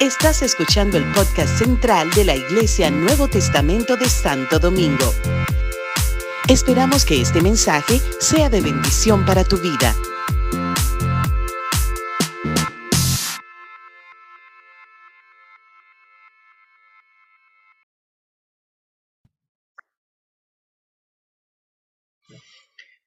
Estás 0.00 0.42
escuchando 0.42 0.98
el 0.98 1.04
podcast 1.12 1.58
central 1.58 2.10
de 2.10 2.24
la 2.24 2.34
Iglesia 2.36 2.90
Nuevo 2.90 3.28
Testamento 3.28 3.96
de 3.96 4.08
Santo 4.08 4.58
Domingo. 4.58 5.12
Esperamos 6.48 7.04
que 7.04 7.20
este 7.20 7.40
mensaje 7.40 8.00
sea 8.20 8.50
de 8.50 8.60
bendición 8.60 9.24
para 9.24 9.44
tu 9.44 9.56
vida. 9.56 9.94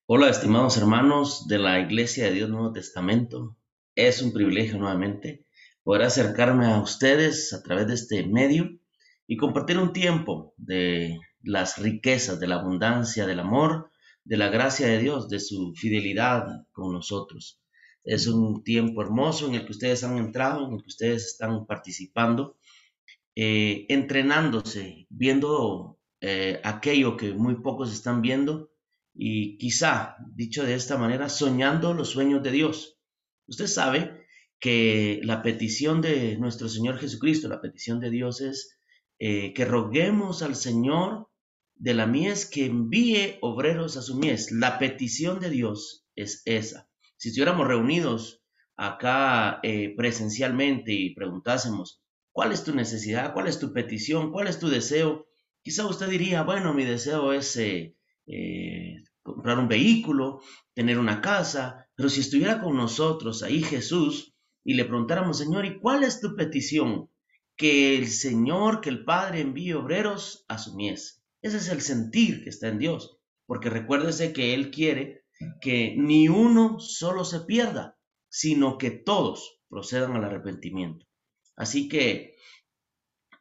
Hola, 0.08 0.30
estimados 0.30 0.78
hermanos 0.78 1.48
de 1.50 1.60
la 1.60 1.80
Iglesia 1.82 2.26
de 2.26 2.32
Dios 2.32 2.50
Nuevo 2.50 2.72
Testamento. 2.72 3.58
Es 3.94 4.22
un 4.22 4.32
privilegio 4.32 4.78
nuevamente 4.78 5.47
poder 5.88 6.02
acercarme 6.02 6.66
a 6.66 6.82
ustedes 6.82 7.54
a 7.54 7.64
través 7.64 7.88
de 7.88 7.94
este 7.94 8.28
medio 8.28 8.78
y 9.26 9.38
compartir 9.38 9.78
un 9.78 9.94
tiempo 9.94 10.54
de 10.58 11.18
las 11.42 11.78
riquezas, 11.78 12.42
de 12.42 12.48
la 12.48 12.56
abundancia, 12.56 13.26
del 13.26 13.40
amor, 13.40 13.90
de 14.26 14.36
la 14.36 14.50
gracia 14.50 14.86
de 14.86 15.00
Dios, 15.00 15.30
de 15.30 15.40
su 15.40 15.74
fidelidad 15.78 16.46
con 16.74 16.92
nosotros. 16.92 17.62
Es 18.04 18.28
un 18.28 18.66
tiempo 18.66 19.02
hermoso 19.02 19.48
en 19.48 19.56
el 19.56 19.66
que 19.66 19.72
ustedes 19.72 20.04
han 20.04 20.18
entrado, 20.18 20.68
en 20.68 20.74
el 20.74 20.82
que 20.82 20.88
ustedes 20.88 21.26
están 21.26 21.66
participando, 21.66 22.58
eh, 23.34 23.86
entrenándose, 23.88 25.08
viendo 25.10 26.02
eh, 26.20 26.60
aquello 26.66 27.16
que 27.16 27.32
muy 27.32 27.62
pocos 27.62 27.94
están 27.94 28.22
viendo 28.22 28.72
y 29.16 29.58
quizá, 29.58 30.18
dicho 30.36 30.66
de 30.66 30.74
esta 30.74 30.98
manera, 30.98 31.30
soñando 31.30 31.94
los 31.94 32.10
sueños 32.10 32.44
de 32.44 32.52
Dios. 32.52 33.00
Usted 33.48 33.68
sabe 33.68 34.27
que 34.60 35.20
la 35.24 35.42
petición 35.42 36.02
de 36.02 36.38
nuestro 36.38 36.70
Señor 36.70 36.98
Jesucristo, 36.98 37.48
la 37.48 37.62
petición 37.62 38.00
de 38.00 38.10
Dios 38.10 38.42
es 38.42 38.78
eh, 39.20 39.54
que 39.54 39.66
roguemos 39.66 40.42
al 40.42 40.56
Señor 40.56 41.30
de 41.76 41.94
la 41.94 42.08
mies 42.08 42.48
que 42.48 42.66
envíe 42.66 43.38
obreros 43.42 43.98
a 43.98 44.02
su 44.02 44.18
mies. 44.18 44.52
La 44.52 44.80
petición 44.80 45.40
de 45.40 45.50
Dios 45.50 46.06
es 46.16 46.42
esa. 46.46 46.90
Si 47.18 47.30
estuviéramos 47.30 47.68
reunidos 47.68 48.42
acá 48.76 49.60
eh, 49.64 49.94
presencialmente 49.96 50.92
y 50.92 51.14
preguntásemos, 51.14 52.02
¿cuál 52.32 52.52
es 52.52 52.64
tu 52.64 52.74
necesidad? 52.74 53.34
¿Cuál 53.34 53.48
es 53.48 53.60
tu 53.60 53.74
petición? 53.74 54.32
¿Cuál 54.32 54.48
es 54.48 54.60
tu 54.60 54.70
deseo? 54.70 55.28
Quizá 55.62 55.86
usted 55.86 56.08
diría, 56.10 56.44
bueno, 56.44 56.74
mi 56.74 56.86
deseo 56.86 57.34
es 57.34 57.58
eh, 57.58 57.96
comprar 59.22 59.60
un 59.60 59.68
vehículo, 59.68 60.42
tener 60.74 60.98
una 60.98 61.22
casa, 61.22 61.88
pero 61.96 62.10
si 62.10 62.22
estuviera 62.22 62.62
con 62.62 62.76
nosotros 62.76 63.44
ahí 63.44 63.62
Jesús 63.62 64.37
y 64.68 64.74
le 64.74 64.84
preguntáramos, 64.84 65.38
Señor, 65.38 65.66
¿y 65.66 65.80
cuál 65.80 66.04
es 66.04 66.20
tu 66.20 66.36
petición? 66.36 67.10
Que 67.56 67.98
el 67.98 68.10
Señor, 68.10 68.82
que 68.82 68.90
el 68.90 69.06
Padre 69.06 69.40
envíe 69.40 69.72
obreros 69.72 70.44
a 70.50 70.58
su 70.58 70.76
mies. 70.76 71.24
Ese 71.42 71.56
es 71.56 71.70
el 71.70 71.80
sentir 71.80 72.44
que 72.44 72.50
está 72.50 72.68
en 72.68 72.78
Dios, 72.78 73.18
porque 73.46 73.70
recuérdese 73.70 74.34
que 74.34 74.54
Él 74.54 74.70
quiere 74.70 75.24
que 75.62 75.96
ni 75.98 76.28
uno 76.28 76.82
solo 76.82 77.24
se 77.24 77.40
pierda, 77.40 77.98
sino 78.28 78.78
que 78.78 78.92
todos 78.92 79.62
procedan 79.70 80.18
al 80.18 80.26
arrepentimiento. 80.26 81.06
Así 81.56 81.88
que 81.88 82.36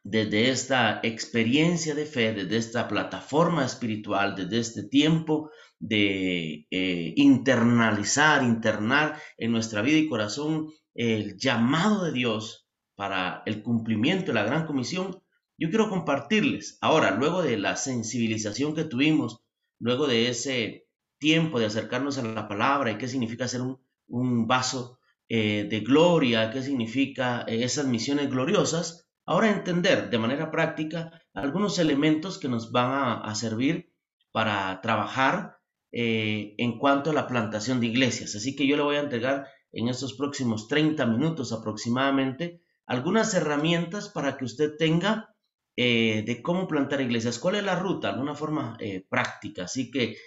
desde 0.05 0.49
esta 0.49 1.01
experiencia 1.03 1.93
de 1.93 2.05
fe, 2.05 2.31
desde 2.31 2.55
esta 2.55 2.87
plataforma 2.87 3.65
espiritual, 3.65 4.33
desde 4.37 4.59
este 4.59 4.83
tiempo 4.83 5.51
de 5.77 6.67
eh, 6.71 7.13
internalizar, 7.17 8.43
internar 8.43 9.21
en 9.37 9.51
nuestra 9.51 9.81
vida 9.81 9.97
y 9.97 10.07
corazón 10.07 10.69
el 10.97 11.37
llamado 11.37 12.03
de 12.03 12.11
Dios 12.11 12.67
para 12.95 13.43
el 13.45 13.63
cumplimiento 13.63 14.27
de 14.27 14.33
la 14.33 14.43
gran 14.43 14.65
comisión, 14.65 15.23
yo 15.57 15.69
quiero 15.69 15.89
compartirles 15.89 16.77
ahora, 16.81 17.11
luego 17.11 17.41
de 17.41 17.57
la 17.57 17.77
sensibilización 17.77 18.75
que 18.75 18.83
tuvimos, 18.83 19.39
luego 19.79 20.05
de 20.05 20.27
ese 20.27 20.87
tiempo 21.19 21.59
de 21.59 21.67
acercarnos 21.67 22.17
a 22.17 22.23
la 22.23 22.49
palabra 22.49 22.91
y 22.91 22.97
qué 22.97 23.07
significa 23.07 23.47
ser 23.47 23.61
un, 23.61 24.47
vaso 24.47 24.99
eh, 25.29 25.65
de 25.69 25.79
gloria, 25.79 26.51
qué 26.51 26.61
significa 26.61 27.45
eh, 27.47 27.63
esas 27.63 27.85
misiones 27.85 28.29
gloriosas, 28.29 29.07
Ahora 29.27 29.51
entender 29.51 30.09
de 30.09 30.19
manera 30.19 30.51
práctica 30.51 31.21
algunos 31.33 31.79
elementos 31.79 32.39
que 32.39 32.47
nos 32.47 32.71
van 32.71 33.21
a, 33.25 33.35
servir 33.35 33.91
para 34.31 34.79
trabajar 34.79 35.57
eh, 35.91 36.55
en 36.57 36.79
cuanto 36.79 37.09
a 37.09 37.13
la 37.13 37.27
plantación 37.27 37.81
de 37.81 37.87
iglesias. 37.87 38.35
Así 38.35 38.55
que 38.55 38.65
yo 38.65 38.77
le 38.77 38.83
voy 38.83 38.95
a 38.95 39.01
entregar 39.01 39.47
en 39.71 39.87
estos 39.89 40.13
próximos 40.13 40.67
30 40.67 41.05
minutos 41.05 41.51
aproximadamente 41.51 42.61
algunas 42.85 43.33
herramientas 43.33 44.09
para 44.09 44.37
que 44.37 44.45
usted 44.45 44.77
tenga 44.77 45.35
eh, 45.75 46.23
de 46.25 46.41
cómo 46.41 46.67
plantar 46.67 47.01
iglesias. 47.01 47.37
¿Cuál 47.37 47.55
es 47.55 47.63
la 47.63 47.77
ruta? 47.77 48.09
Alguna 48.09 48.33
forma 48.33 48.77
eh, 48.79 49.05
práctica. 49.09 49.63
Así 49.63 49.91
que 49.91 50.17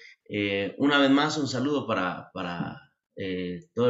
una 0.78 1.00
vez 1.00 1.10
más 1.10 1.36
un 1.38 1.48
saludo 1.48 1.88
para, 1.88 2.30
para 2.32 2.92
todo 3.74 3.88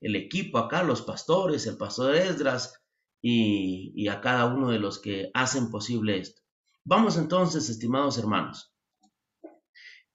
el, 0.00 0.16
equipo 0.16 0.58
acá, 0.58 0.82
los 0.82 1.00
pastores, 1.00 1.66
el 1.66 1.78
pastor 1.78 2.14
Esdras, 2.14 2.78
y, 3.20 4.08
a 4.08 4.20
cada 4.20 4.46
uno 4.46 4.70
de 4.70 4.78
los 4.78 4.98
que 4.98 5.30
hacen 5.34 5.70
posible 5.70 6.18
esto. 6.18 6.42
Vamos 6.84 7.16
entonces, 7.16 7.68
estimados 7.68 8.18
hermanos. 8.18 8.72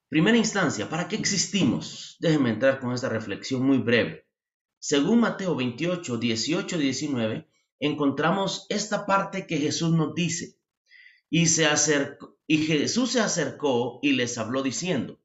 Primera 0.10 0.38
instancia, 0.38 0.90
¿para 0.90 1.08
qué 1.08 1.16
existimos? 1.16 2.18
Déjenme 2.20 2.52
entrar 2.52 2.80
con 2.80 2.94
esta 2.94 3.10
reflexión 3.10 3.64
muy 3.64 3.80
breve. 3.80 4.28
Según 4.86 5.22
Mateo 5.22 5.56
28, 5.56 6.18
18 6.18 6.76
y 6.76 6.84
19, 6.84 7.50
encontramos 7.80 8.66
esta 8.68 9.06
parte 9.06 9.48
que 9.48 9.58
Jesús 9.58 9.94
nos 9.94 10.14
dice. 10.14 10.58
Y, 11.30 11.46
se 11.46 11.66
acercó, 11.68 12.38
y 12.46 12.58
Jesús 12.66 13.14
se 13.14 13.22
acercó 13.22 14.00
y 14.02 14.12
les 14.12 14.38
habló 14.38 14.62
diciendo, 14.62 15.22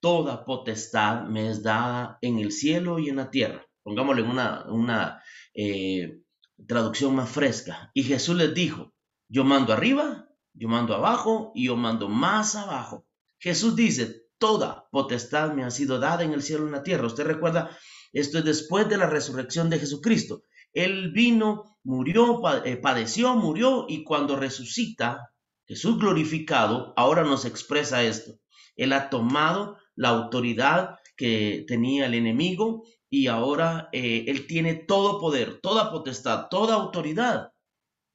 Toda 0.00 0.46
potestad 0.46 1.24
me 1.24 1.50
es 1.50 1.62
dada 1.62 2.16
en 2.22 2.38
el 2.38 2.52
cielo 2.52 2.98
y 2.98 3.10
en 3.10 3.16
la 3.16 3.30
tierra. 3.30 3.66
Pongámosle 3.82 4.22
una, 4.22 4.64
una 4.70 5.22
eh, 5.52 6.22
traducción 6.66 7.14
más 7.14 7.28
fresca. 7.28 7.90
Y 7.92 8.04
Jesús 8.04 8.34
les 8.34 8.54
dijo, 8.54 8.94
yo 9.28 9.44
mando 9.44 9.74
arriba, 9.74 10.26
yo 10.54 10.68
mando 10.68 10.94
abajo 10.94 11.52
y 11.54 11.66
yo 11.66 11.76
mando 11.76 12.08
más 12.08 12.56
abajo. 12.56 13.06
Jesús 13.38 13.76
dice, 13.76 14.22
toda 14.38 14.88
potestad 14.90 15.52
me 15.52 15.64
ha 15.64 15.70
sido 15.70 15.98
dada 15.98 16.24
en 16.24 16.32
el 16.32 16.42
cielo 16.42 16.64
y 16.64 16.68
en 16.68 16.72
la 16.72 16.82
tierra. 16.82 17.06
Usted 17.06 17.26
recuerda, 17.26 17.76
esto 18.12 18.38
es 18.38 18.44
después 18.44 18.88
de 18.88 18.98
la 18.98 19.06
resurrección 19.06 19.70
de 19.70 19.78
Jesucristo. 19.78 20.42
Él 20.72 21.12
vino, 21.12 21.76
murió, 21.82 22.40
eh, 22.64 22.76
padeció, 22.76 23.34
murió 23.34 23.86
y 23.88 24.04
cuando 24.04 24.36
resucita, 24.36 25.32
Jesús 25.66 25.98
glorificado, 25.98 26.92
ahora 26.96 27.22
nos 27.22 27.44
expresa 27.44 28.02
esto. 28.02 28.32
Él 28.76 28.92
ha 28.92 29.10
tomado 29.10 29.76
la 29.94 30.10
autoridad 30.10 30.98
que 31.16 31.64
tenía 31.68 32.06
el 32.06 32.14
enemigo 32.14 32.84
y 33.08 33.26
ahora 33.26 33.88
eh, 33.92 34.24
Él 34.28 34.46
tiene 34.46 34.74
todo 34.74 35.20
poder, 35.20 35.60
toda 35.60 35.90
potestad, 35.90 36.46
toda 36.48 36.74
autoridad. 36.74 37.52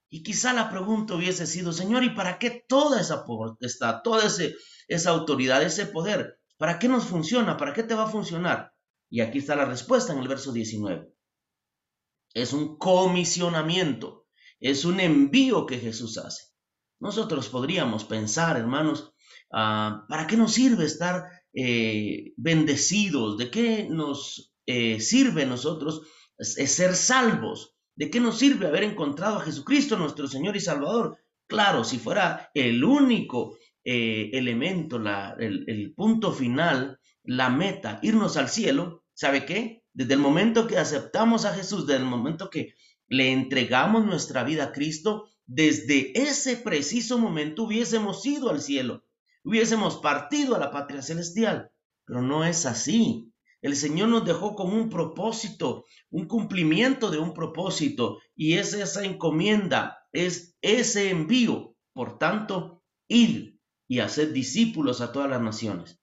Y 0.09 0.23
quizá 0.23 0.53
la 0.53 0.69
pregunta 0.69 1.15
hubiese 1.15 1.45
sido, 1.45 1.73
Señor, 1.73 2.03
¿y 2.03 2.11
para 2.11 2.39
qué 2.39 2.63
toda 2.67 2.99
esa 2.99 3.25
potestad, 3.25 4.01
toda 4.03 4.23
esa 4.87 5.09
autoridad, 5.09 5.61
ese 5.61 5.85
poder? 5.85 6.39
¿Para 6.57 6.79
qué 6.79 6.87
nos 6.87 7.05
funciona? 7.05 7.57
¿Para 7.57 7.73
qué 7.73 7.83
te 7.83 7.93
va 7.93 8.05
a 8.05 8.11
funcionar? 8.11 8.73
Y 9.09 9.21
aquí 9.21 9.39
está 9.39 9.55
la 9.55 9.65
respuesta 9.65 10.13
en 10.13 10.19
el 10.19 10.27
verso 10.27 10.51
19. 10.51 11.11
Es 12.33 12.53
un 12.53 12.77
comisionamiento, 12.77 14.27
es 14.59 14.85
un 14.85 14.99
envío 14.99 15.65
que 15.65 15.79
Jesús 15.79 16.17
hace. 16.17 16.43
Nosotros 16.99 17.49
podríamos 17.49 18.05
pensar, 18.05 18.57
hermanos, 18.57 19.13
ah, 19.51 20.05
¿para 20.09 20.27
qué 20.27 20.35
nos 20.35 20.53
sirve 20.53 20.85
estar 20.85 21.23
eh, 21.53 22.33
bendecidos? 22.37 23.37
¿De 23.37 23.49
qué 23.49 23.87
nos 23.89 24.53
eh, 24.67 24.99
sirve 24.99 25.45
nosotros 25.45 26.01
ser 26.39 26.95
salvos. 26.95 27.75
¿De 27.95 28.09
qué 28.09 28.19
nos 28.19 28.37
sirve 28.37 28.67
haber 28.67 28.83
encontrado 28.83 29.37
a 29.37 29.41
Jesucristo, 29.41 29.97
nuestro 29.97 30.27
Señor 30.27 30.55
y 30.55 30.59
Salvador? 30.59 31.17
Claro, 31.47 31.83
si 31.83 31.97
fuera 31.97 32.51
el 32.53 32.83
único 32.83 33.57
eh, 33.83 34.29
elemento, 34.33 34.97
el, 35.39 35.63
el 35.67 35.93
punto 35.95 36.31
final, 36.31 36.96
la 37.27 37.49
meta, 37.49 37.99
irnos 38.01 38.37
al 38.37 38.47
cielo, 38.47 39.03
¿sabe 39.13 39.45
qué? 39.45 39.83
Desde 39.93 40.13
el 40.13 40.19
momento 40.19 40.65
que 40.65 40.77
aceptamos 40.77 41.43
a 41.43 41.53
Jesús, 41.53 41.85
desde 41.85 42.01
el 42.01 42.07
momento 42.07 42.49
que 42.49 42.73
le 43.09 43.33
entregamos 43.33 44.05
nuestra 44.05 44.45
vida 44.45 44.63
a 44.63 44.71
Cristo, 44.71 45.25
desde 45.45 46.17
ese 46.17 46.55
preciso 46.55 47.19
momento 47.19 47.63
hubiésemos 47.63 48.25
ido 48.25 48.49
al 48.49 48.61
cielo, 48.61 49.03
hubiésemos 49.43 49.97
partido 49.97 50.55
a 50.55 50.59
la 50.59 50.71
patria 50.71 51.01
celestial. 51.01 51.69
Pero 52.05 52.21
no 52.21 52.45
es 52.45 52.65
así. 52.65 53.33
El 53.61 53.75
Señor 53.75 54.07
nos 54.07 54.23
dejó 54.23 54.55
con 54.55 54.71
un 54.71 54.89
propósito, 54.89 55.83
un 56.09 56.27
cumplimiento 56.27 57.11
de 57.11 57.17
un 57.17 57.33
propósito, 57.33 58.19
y 58.35 58.53
es 58.53 58.73
esa 58.73 59.03
encomienda, 59.03 59.97
es 60.13 60.55
ese 60.61 61.09
envío. 61.09 61.75
Por 61.91 62.17
tanto, 62.19 62.83
ir 63.09 63.59
y 63.89 63.99
hacer 63.99 64.31
discípulos 64.31 65.01
a 65.01 65.11
todas 65.11 65.29
las 65.29 65.41
naciones. 65.41 65.99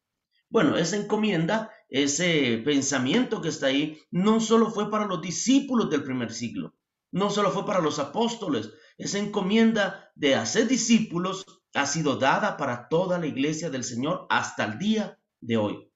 Bueno, 0.54 0.76
esa 0.76 0.96
encomienda, 0.96 1.72
ese 1.88 2.62
pensamiento 2.64 3.40
que 3.40 3.48
está 3.48 3.66
ahí, 3.66 3.98
no 4.12 4.38
solo 4.38 4.70
fue 4.70 4.88
para 4.88 5.04
los 5.04 5.20
discípulos 5.20 5.90
del 5.90 6.04
primer 6.04 6.32
siglo, 6.32 6.76
no 7.10 7.28
solo 7.28 7.50
fue 7.50 7.66
para 7.66 7.80
los 7.80 7.98
apóstoles, 7.98 8.70
esa 8.96 9.18
encomienda 9.18 10.12
de 10.14 10.36
hacer 10.36 10.68
discípulos 10.68 11.44
ha 11.74 11.86
sido 11.86 12.18
dada 12.18 12.56
para 12.56 12.88
toda 12.88 13.18
la 13.18 13.26
iglesia 13.26 13.68
del 13.68 13.82
Señor 13.82 14.28
hasta 14.30 14.66
el 14.66 14.78
día 14.78 15.18
de 15.40 15.56
hoy. 15.56 15.90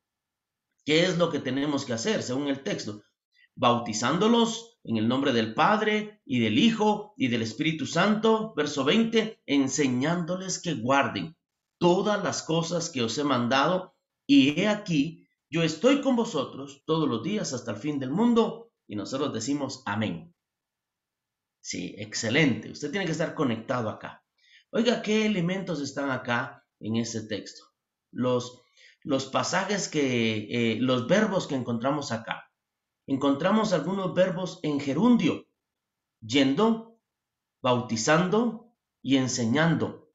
¿Qué 0.84 1.04
es 1.04 1.18
lo 1.18 1.30
que 1.30 1.38
tenemos 1.38 1.84
que 1.84 1.92
hacer 1.92 2.24
según 2.24 2.48
el 2.48 2.64
texto? 2.64 3.04
Bautizándolos 3.54 4.80
en 4.82 4.96
el 4.96 5.06
nombre 5.06 5.32
del 5.32 5.54
Padre 5.54 6.20
y 6.24 6.40
del 6.40 6.58
Hijo 6.58 7.14
y 7.16 7.28
del 7.28 7.42
Espíritu 7.42 7.86
Santo, 7.86 8.54
verso 8.56 8.82
20, 8.82 9.40
enseñándoles 9.46 10.60
que 10.60 10.74
guarden 10.74 11.36
todas 11.78 12.24
las 12.24 12.42
cosas 12.42 12.90
que 12.90 13.04
os 13.04 13.16
he 13.18 13.22
mandado, 13.22 13.94
y 14.28 14.60
he 14.60 14.68
aquí, 14.68 15.26
yo 15.50 15.62
estoy 15.62 16.02
con 16.02 16.14
vosotros 16.14 16.82
todos 16.84 17.08
los 17.08 17.22
días 17.22 17.54
hasta 17.54 17.70
el 17.70 17.78
fin 17.78 17.98
del 17.98 18.10
mundo, 18.10 18.70
y 18.86 18.94
nosotros 18.94 19.32
decimos 19.32 19.82
amén. 19.86 20.34
Sí, 21.60 21.94
excelente. 21.98 22.70
Usted 22.70 22.90
tiene 22.90 23.06
que 23.06 23.12
estar 23.12 23.34
conectado 23.34 23.88
acá. 23.88 24.22
Oiga, 24.70 25.00
¿qué 25.00 25.24
elementos 25.24 25.80
están 25.80 26.10
acá 26.10 26.66
en 26.78 26.96
este 26.96 27.22
texto? 27.22 27.64
Los, 28.12 28.62
los 29.02 29.26
pasajes 29.26 29.88
que, 29.88 30.46
eh, 30.50 30.76
los 30.78 31.08
verbos 31.08 31.46
que 31.46 31.54
encontramos 31.54 32.12
acá. 32.12 32.52
Encontramos 33.06 33.72
algunos 33.72 34.12
verbos 34.12 34.60
en 34.62 34.78
gerundio, 34.78 35.46
yendo, 36.20 37.00
bautizando 37.62 38.74
y 39.00 39.16
enseñando. 39.16 40.12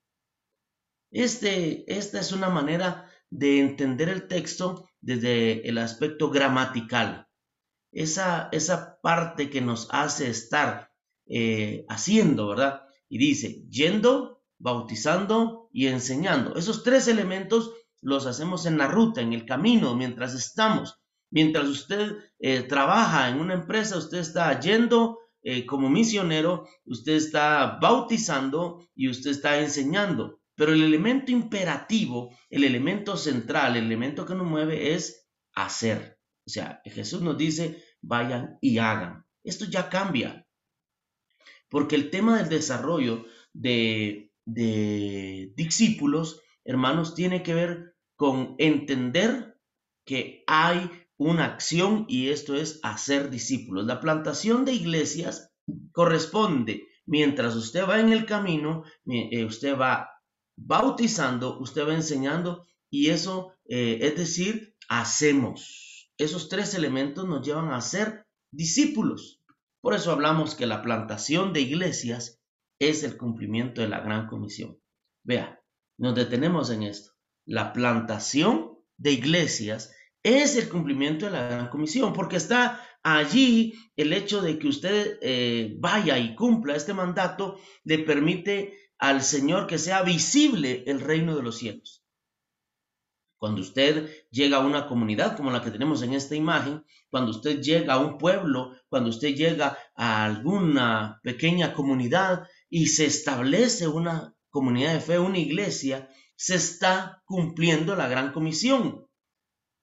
Este, 1.09 1.91
esta 1.91 2.19
es 2.19 2.31
una 2.31 2.49
manera 2.49 3.02
de 3.33 3.59
entender 3.59 4.09
el 4.09 4.27
texto 4.27 4.87
desde 5.01 5.67
el 5.67 5.79
aspecto 5.79 6.29
gramatical. 6.29 7.27
Esa, 7.91 8.49
esa 8.51 8.99
parte 9.01 9.49
que 9.49 9.59
nos 9.59 9.87
hace 9.91 10.29
estar 10.29 10.91
eh, 11.25 11.83
haciendo, 11.89 12.47
¿verdad? 12.47 12.83
Y 13.09 13.17
dice, 13.17 13.63
yendo, 13.69 14.43
bautizando 14.59 15.67
y 15.71 15.87
enseñando. 15.87 16.55
Esos 16.55 16.83
tres 16.83 17.07
elementos 17.07 17.71
los 18.01 18.27
hacemos 18.27 18.67
en 18.67 18.77
la 18.77 18.87
ruta, 18.87 19.21
en 19.21 19.33
el 19.33 19.45
camino, 19.45 19.95
mientras 19.95 20.35
estamos. 20.35 20.99
Mientras 21.31 21.65
usted 21.67 22.15
eh, 22.37 22.61
trabaja 22.61 23.29
en 23.29 23.39
una 23.39 23.55
empresa, 23.55 23.97
usted 23.97 24.19
está 24.19 24.59
yendo 24.59 25.17
eh, 25.41 25.65
como 25.65 25.89
misionero, 25.89 26.67
usted 26.85 27.13
está 27.13 27.79
bautizando 27.81 28.87
y 28.93 29.09
usted 29.09 29.31
está 29.31 29.59
enseñando. 29.59 30.39
Pero 30.55 30.73
el 30.73 30.83
elemento 30.83 31.31
imperativo, 31.31 32.35
el 32.49 32.63
elemento 32.63 33.17
central, 33.17 33.75
el 33.75 33.85
elemento 33.85 34.25
que 34.25 34.35
nos 34.35 34.47
mueve 34.47 34.93
es 34.93 35.27
hacer. 35.55 36.19
O 36.45 36.49
sea, 36.49 36.81
Jesús 36.85 37.21
nos 37.21 37.37
dice, 37.37 37.83
vayan 38.01 38.57
y 38.61 38.77
hagan. 38.77 39.25
Esto 39.43 39.65
ya 39.65 39.89
cambia. 39.89 40.47
Porque 41.69 41.95
el 41.95 42.09
tema 42.09 42.37
del 42.37 42.49
desarrollo 42.49 43.25
de, 43.53 44.31
discípulos, 44.45 46.41
hermanos, 46.63 47.15
tiene 47.15 47.41
que 47.41 47.53
ver 47.53 47.95
con 48.15 48.55
entender 48.59 49.57
que 50.05 50.43
hay 50.47 50.89
una 51.17 51.45
acción 51.45 52.05
y 52.07 52.29
esto 52.29 52.55
es 52.55 52.79
hacer 52.83 53.29
discípulos. 53.29 53.85
La 53.85 53.99
plantación 53.99 54.65
de 54.65 54.73
iglesias 54.73 55.51
corresponde 55.91 56.87
mientras 57.05 57.55
usted 57.55 57.87
va 57.87 57.99
en 57.99 58.11
el 58.11 58.25
camino, 58.25 58.83
eh, 59.05 59.45
usted 59.45 59.77
va 59.77 60.12
bautizando, 60.55 61.59
usted 61.59 61.87
va 61.87 61.93
enseñando 61.93 62.65
y 62.89 63.09
eso, 63.09 63.53
eh, 63.65 63.99
es 64.01 64.15
decir, 64.15 64.75
hacemos. 64.87 66.11
Esos 66.17 66.49
tres 66.49 66.73
elementos 66.73 67.27
nos 67.27 67.45
llevan 67.45 67.71
a 67.71 67.81
ser 67.81 68.27
discípulos. 68.51 69.41
Por 69.81 69.93
eso 69.93 70.11
hablamos 70.11 70.55
que 70.55 70.65
la 70.65 70.81
plantación 70.81 71.53
de 71.53 71.61
iglesias 71.61 72.41
es 72.79 73.03
el 73.03 73.17
cumplimiento 73.17 73.81
de 73.81 73.89
la 73.89 74.01
gran 74.01 74.27
comisión. 74.27 74.79
Vea, 75.23 75.61
nos 75.97 76.15
detenemos 76.15 76.69
en 76.69 76.83
esto. 76.83 77.11
La 77.45 77.73
plantación 77.73 78.77
de 78.97 79.11
iglesias 79.11 79.93
es 80.21 80.55
el 80.55 80.69
cumplimiento 80.69 81.25
de 81.25 81.31
la 81.31 81.47
gran 81.47 81.69
comisión, 81.69 82.13
porque 82.13 82.37
está 82.37 82.81
allí 83.03 83.73
el 83.97 84.13
hecho 84.13 84.41
de 84.41 84.57
que 84.57 84.67
usted 84.67 85.17
eh, 85.21 85.75
vaya 85.79 86.17
y 86.17 86.35
cumpla 86.35 86.75
este 86.75 86.93
mandato, 86.93 87.59
le 87.83 87.99
permite 87.99 88.82
al 89.03 89.21
Señor 89.21 89.67
que 89.67 89.79
sea 89.79 90.01
visible 90.01 90.85
el 90.87 91.01
reino 91.01 91.35
de 91.35 91.43
los 91.43 91.57
cielos. 91.57 92.05
Cuando 93.37 93.59
usted 93.59 94.09
llega 94.31 94.55
a 94.55 94.65
una 94.65 94.87
comunidad 94.87 95.35
como 95.35 95.51
la 95.51 95.61
que 95.61 95.71
tenemos 95.71 96.01
en 96.03 96.13
esta 96.13 96.35
imagen, 96.35 96.85
cuando 97.09 97.31
usted 97.31 97.59
llega 97.59 97.95
a 97.95 97.97
un 97.97 98.17
pueblo, 98.17 98.71
cuando 98.87 99.09
usted 99.09 99.35
llega 99.35 99.77
a 99.93 100.23
alguna 100.23 101.19
pequeña 101.21 101.73
comunidad 101.73 102.47
y 102.69 102.85
se 102.85 103.05
establece 103.05 103.89
una 103.89 104.37
comunidad 104.49 104.93
de 104.93 105.01
fe, 105.01 105.19
una 105.19 105.37
iglesia, 105.37 106.09
se 106.37 106.55
está 106.55 107.21
cumpliendo 107.25 107.97
la 107.97 108.07
gran 108.07 108.31
comisión 108.31 109.05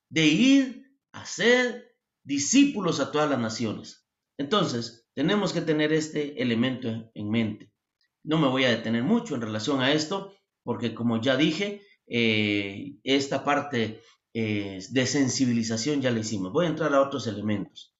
de 0.09 0.25
ir 0.29 0.97
a 1.13 1.27
ser 1.27 1.95
discípulos 2.23 3.01
a 3.01 3.13
todas 3.13 3.29
las 3.29 3.39
naciones. 3.39 4.07
Entonces, 4.39 5.07
tenemos 5.13 5.53
que 5.53 5.61
tener 5.61 5.93
este 5.93 6.41
elemento 6.41 7.11
en 7.13 7.29
mente. 7.29 7.70
No 8.23 8.39
me 8.39 8.49
voy 8.49 8.65
a 8.65 8.71
detener 8.71 9.03
mucho 9.03 9.35
en 9.35 9.41
relación 9.41 9.81
a 9.81 9.93
esto, 9.93 10.35
porque 10.63 10.95
como 10.95 11.21
ya 11.21 11.37
dije, 11.37 11.83
eh, 12.07 12.97
esta 13.05 13.45
parte 13.45 14.03
eh, 14.35 14.85
de 14.91 15.07
sensibilización 15.07 16.01
ya 16.03 16.11
la 16.11 16.21
hicimos. 16.21 16.53
Voy 16.53 16.67
a 16.67 16.71
entrar 16.71 16.95
a 16.95 17.03
otros 17.03 17.27
elementos. 17.27 17.95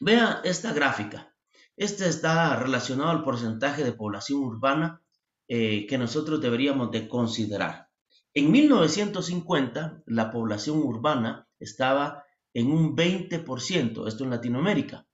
Vea 0.00 0.40
esta 0.44 0.72
gráfica. 0.72 1.34
Este 1.76 2.08
está 2.08 2.56
relacionado 2.56 3.10
al 3.10 3.24
porcentaje 3.24 3.84
de 3.84 3.92
población 3.92 4.40
urbana 4.40 5.02
eh, 5.48 5.86
que 5.86 5.98
nosotros 5.98 6.40
deberíamos 6.40 6.90
de 6.90 7.08
considerar. 7.08 7.88
En 8.32 8.50
1950, 8.50 10.02
la 10.06 10.30
población 10.30 10.78
urbana 10.78 11.48
estaba 11.60 12.24
en 12.52 12.70
un 12.70 12.96
20%, 12.96 14.08
esto 14.08 14.24
en 14.24 14.30
Latinoamérica, 14.30 15.06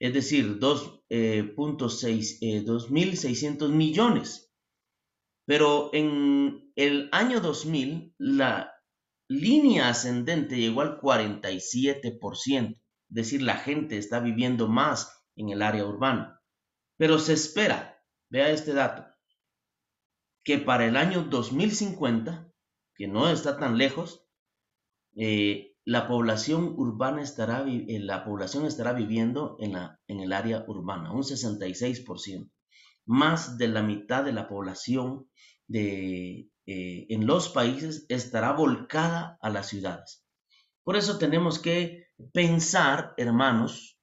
es 0.00 0.12
decir, 0.14 0.58
2.6, 0.58 2.40
2.600 2.64 3.68
millones. 3.68 4.50
Pero 5.46 5.90
en 5.92 6.72
el 6.74 7.08
año 7.12 7.40
2000, 7.40 8.14
la 8.18 8.72
línea 9.28 9.90
ascendente 9.90 10.56
llegó 10.56 10.80
al 10.80 10.98
47%, 10.98 12.76
es 12.76 12.80
decir, 13.08 13.42
la 13.42 13.56
gente 13.56 13.98
está 13.98 14.20
viviendo 14.20 14.68
más 14.68 15.22
en 15.36 15.50
el 15.50 15.60
área 15.60 15.84
urbana. 15.84 16.40
Pero 16.96 17.18
se 17.18 17.34
espera, 17.34 18.02
vea 18.30 18.50
este 18.50 18.72
dato, 18.72 19.06
que 20.42 20.58
para 20.58 20.86
el 20.86 20.96
año 20.96 21.24
2050, 21.24 22.50
que 22.94 23.06
no 23.06 23.30
está 23.30 23.58
tan 23.58 23.76
lejos, 23.76 24.24
eh, 25.16 25.69
la 25.84 26.06
población 26.06 26.74
urbana 26.76 27.22
estará, 27.22 27.64
eh, 27.66 27.98
la 28.00 28.24
población 28.24 28.66
estará 28.66 28.92
viviendo 28.92 29.56
en, 29.60 29.72
la, 29.72 30.00
en 30.06 30.20
el 30.20 30.32
área 30.32 30.64
urbana, 30.66 31.12
un 31.12 31.22
66% 31.22 32.50
más 33.06 33.58
de 33.58 33.66
la 33.66 33.82
mitad 33.82 34.24
de 34.24 34.32
la 34.32 34.48
población 34.48 35.28
de, 35.66 36.48
eh, 36.66 37.06
en 37.08 37.26
los 37.26 37.48
países 37.48 38.06
estará 38.08 38.52
volcada 38.52 39.36
a 39.42 39.50
las 39.50 39.68
ciudades. 39.68 40.24
Por 40.84 40.96
eso 40.96 41.18
tenemos 41.18 41.58
que 41.58 42.06
pensar, 42.32 43.14
hermanos, 43.16 43.98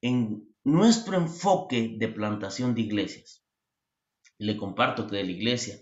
en 0.00 0.54
nuestro 0.64 1.18
enfoque 1.18 1.96
de 1.98 2.08
plantación 2.08 2.74
de 2.74 2.80
iglesias. 2.80 3.44
Le 4.38 4.56
comparto 4.56 5.06
que 5.06 5.16
de 5.16 5.24
la 5.24 5.32
iglesia 5.32 5.76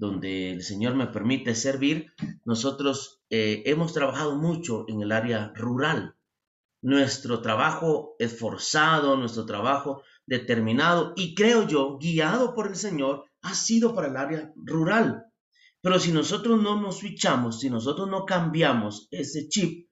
donde 0.00 0.50
el 0.50 0.62
Señor 0.62 0.94
me 0.94 1.08
permite 1.08 1.54
servir, 1.54 2.10
nosotros 2.46 3.20
eh, 3.28 3.62
hemos 3.66 3.92
trabajado 3.92 4.34
mucho 4.34 4.86
en 4.88 5.02
el 5.02 5.12
área 5.12 5.52
rural. 5.54 6.16
Nuestro 6.80 7.42
trabajo 7.42 8.16
esforzado, 8.18 9.18
nuestro 9.18 9.44
trabajo 9.44 10.02
determinado 10.24 11.12
y 11.16 11.34
creo 11.34 11.68
yo, 11.68 11.98
guiado 11.98 12.54
por 12.54 12.68
el 12.68 12.76
Señor, 12.76 13.26
ha 13.42 13.52
sido 13.52 13.94
para 13.94 14.08
el 14.08 14.16
área 14.16 14.50
rural. 14.56 15.26
Pero 15.82 15.98
si 15.98 16.12
nosotros 16.12 16.62
no 16.62 16.80
nos 16.80 17.00
switchamos, 17.00 17.60
si 17.60 17.68
nosotros 17.68 18.08
no 18.08 18.24
cambiamos 18.24 19.06
ese 19.10 19.48
chip 19.48 19.90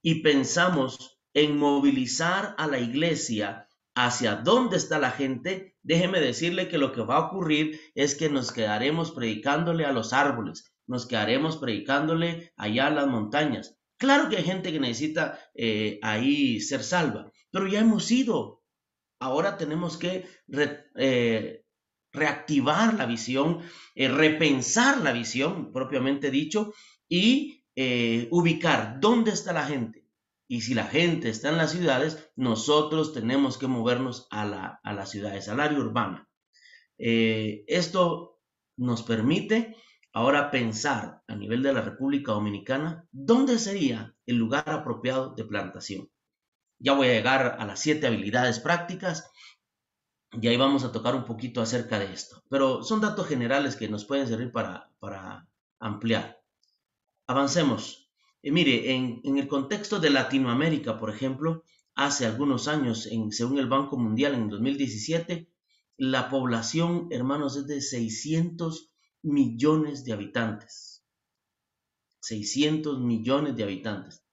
y 0.00 0.22
pensamos 0.22 1.20
en 1.34 1.58
movilizar 1.58 2.54
a 2.56 2.66
la 2.66 2.78
iglesia 2.78 3.68
hacia 3.94 4.36
dónde 4.36 4.76
está 4.76 4.98
la 4.98 5.10
gente, 5.10 5.76
déjeme 5.82 6.20
decirle 6.20 6.68
que 6.68 6.78
lo 6.78 6.92
que 6.92 7.02
va 7.02 7.16
a 7.16 7.26
ocurrir 7.26 7.80
es 7.94 8.14
que 8.14 8.28
nos 8.28 8.52
quedaremos 8.52 9.12
predicándole 9.12 9.84
a 9.84 9.92
los 9.92 10.12
árboles, 10.12 10.72
nos 10.86 11.06
quedaremos 11.06 11.56
predicándole 11.56 12.52
allá 12.56 12.86
a 12.86 12.90
las 12.90 13.06
montañas. 13.06 13.76
Claro 13.98 14.28
que 14.28 14.36
hay 14.36 14.44
gente 14.44 14.72
que 14.72 14.80
necesita 14.80 15.38
eh, 15.54 15.98
ahí 16.02 16.60
ser 16.60 16.82
salva, 16.82 17.30
pero 17.50 17.66
ya 17.66 17.80
hemos 17.80 18.10
ido 18.10 18.62
ahora 19.22 19.58
tenemos 19.58 19.98
que 19.98 20.24
eh, 20.96 21.62
reactivar 22.10 22.94
la 22.94 23.04
visión, 23.04 23.60
eh, 23.94 24.08
repensar 24.08 25.02
la 25.02 25.12
visión, 25.12 25.72
propiamente 25.72 26.30
dicho, 26.30 26.72
y 27.08 27.56
ubicar 28.30 29.00
dónde 29.00 29.30
está 29.30 29.54
la 29.54 29.64
gente. 29.64 29.99
Y 30.50 30.62
si 30.62 30.74
la 30.74 30.86
gente 30.86 31.28
está 31.28 31.50
en 31.50 31.58
las 31.58 31.70
ciudades, 31.70 32.28
nosotros 32.34 33.12
tenemos 33.12 33.56
que 33.56 33.68
movernos 33.68 34.26
a, 34.32 34.44
la, 34.44 34.80
a 34.82 34.92
las 34.92 35.08
ciudades, 35.08 35.48
al 35.48 35.60
área 35.60 35.78
urbana. 35.78 36.28
Eh, 36.98 37.62
esto 37.68 38.40
nos 38.76 39.04
permite 39.04 39.76
ahora 40.12 40.50
pensar 40.50 41.22
a 41.28 41.36
nivel 41.36 41.62
de 41.62 41.72
la 41.72 41.82
República 41.82 42.32
Dominicana 42.32 43.06
dónde 43.12 43.60
sería 43.60 44.16
el 44.26 44.38
lugar 44.38 44.68
apropiado 44.68 45.36
de 45.36 45.44
plantación. 45.44 46.10
Ya 46.80 46.94
voy 46.94 47.06
a 47.06 47.12
llegar 47.12 47.56
a 47.60 47.64
las 47.64 47.78
siete 47.78 48.08
habilidades 48.08 48.58
prácticas 48.58 49.30
y 50.32 50.48
ahí 50.48 50.56
vamos 50.56 50.82
a 50.82 50.90
tocar 50.90 51.14
un 51.14 51.26
poquito 51.26 51.62
acerca 51.62 52.00
de 52.00 52.12
esto. 52.12 52.42
Pero 52.50 52.82
son 52.82 53.00
datos 53.00 53.28
generales 53.28 53.76
que 53.76 53.88
nos 53.88 54.04
pueden 54.04 54.26
servir 54.26 54.50
para, 54.50 54.90
para 54.98 55.46
ampliar. 55.78 56.42
Avancemos. 57.28 57.99
Eh, 58.42 58.50
mire, 58.50 58.92
en, 58.94 59.20
el 59.36 59.48
contexto 59.48 59.98
de 60.00 60.10
Latinoamérica, 60.10 60.98
por 60.98 61.10
ejemplo, 61.10 61.64
hace 61.94 62.26
algunos 62.26 62.68
años, 62.68 63.08
según 63.30 63.58
el 63.58 63.68
Banco 63.68 63.98
Mundial 63.98 64.34
en 64.34 64.48
2017, 64.48 65.48
la 65.98 66.30
población, 66.30 67.08
hermanos, 67.10 67.56
es 67.56 67.66
de 67.66 67.80
600 67.80 68.90
millones 69.22 70.04
de 70.04 70.12
habitantes. 70.12 71.04
600 72.20 73.00
millones 73.00 73.56
de 73.56 73.62
habitantes. 73.64 74.24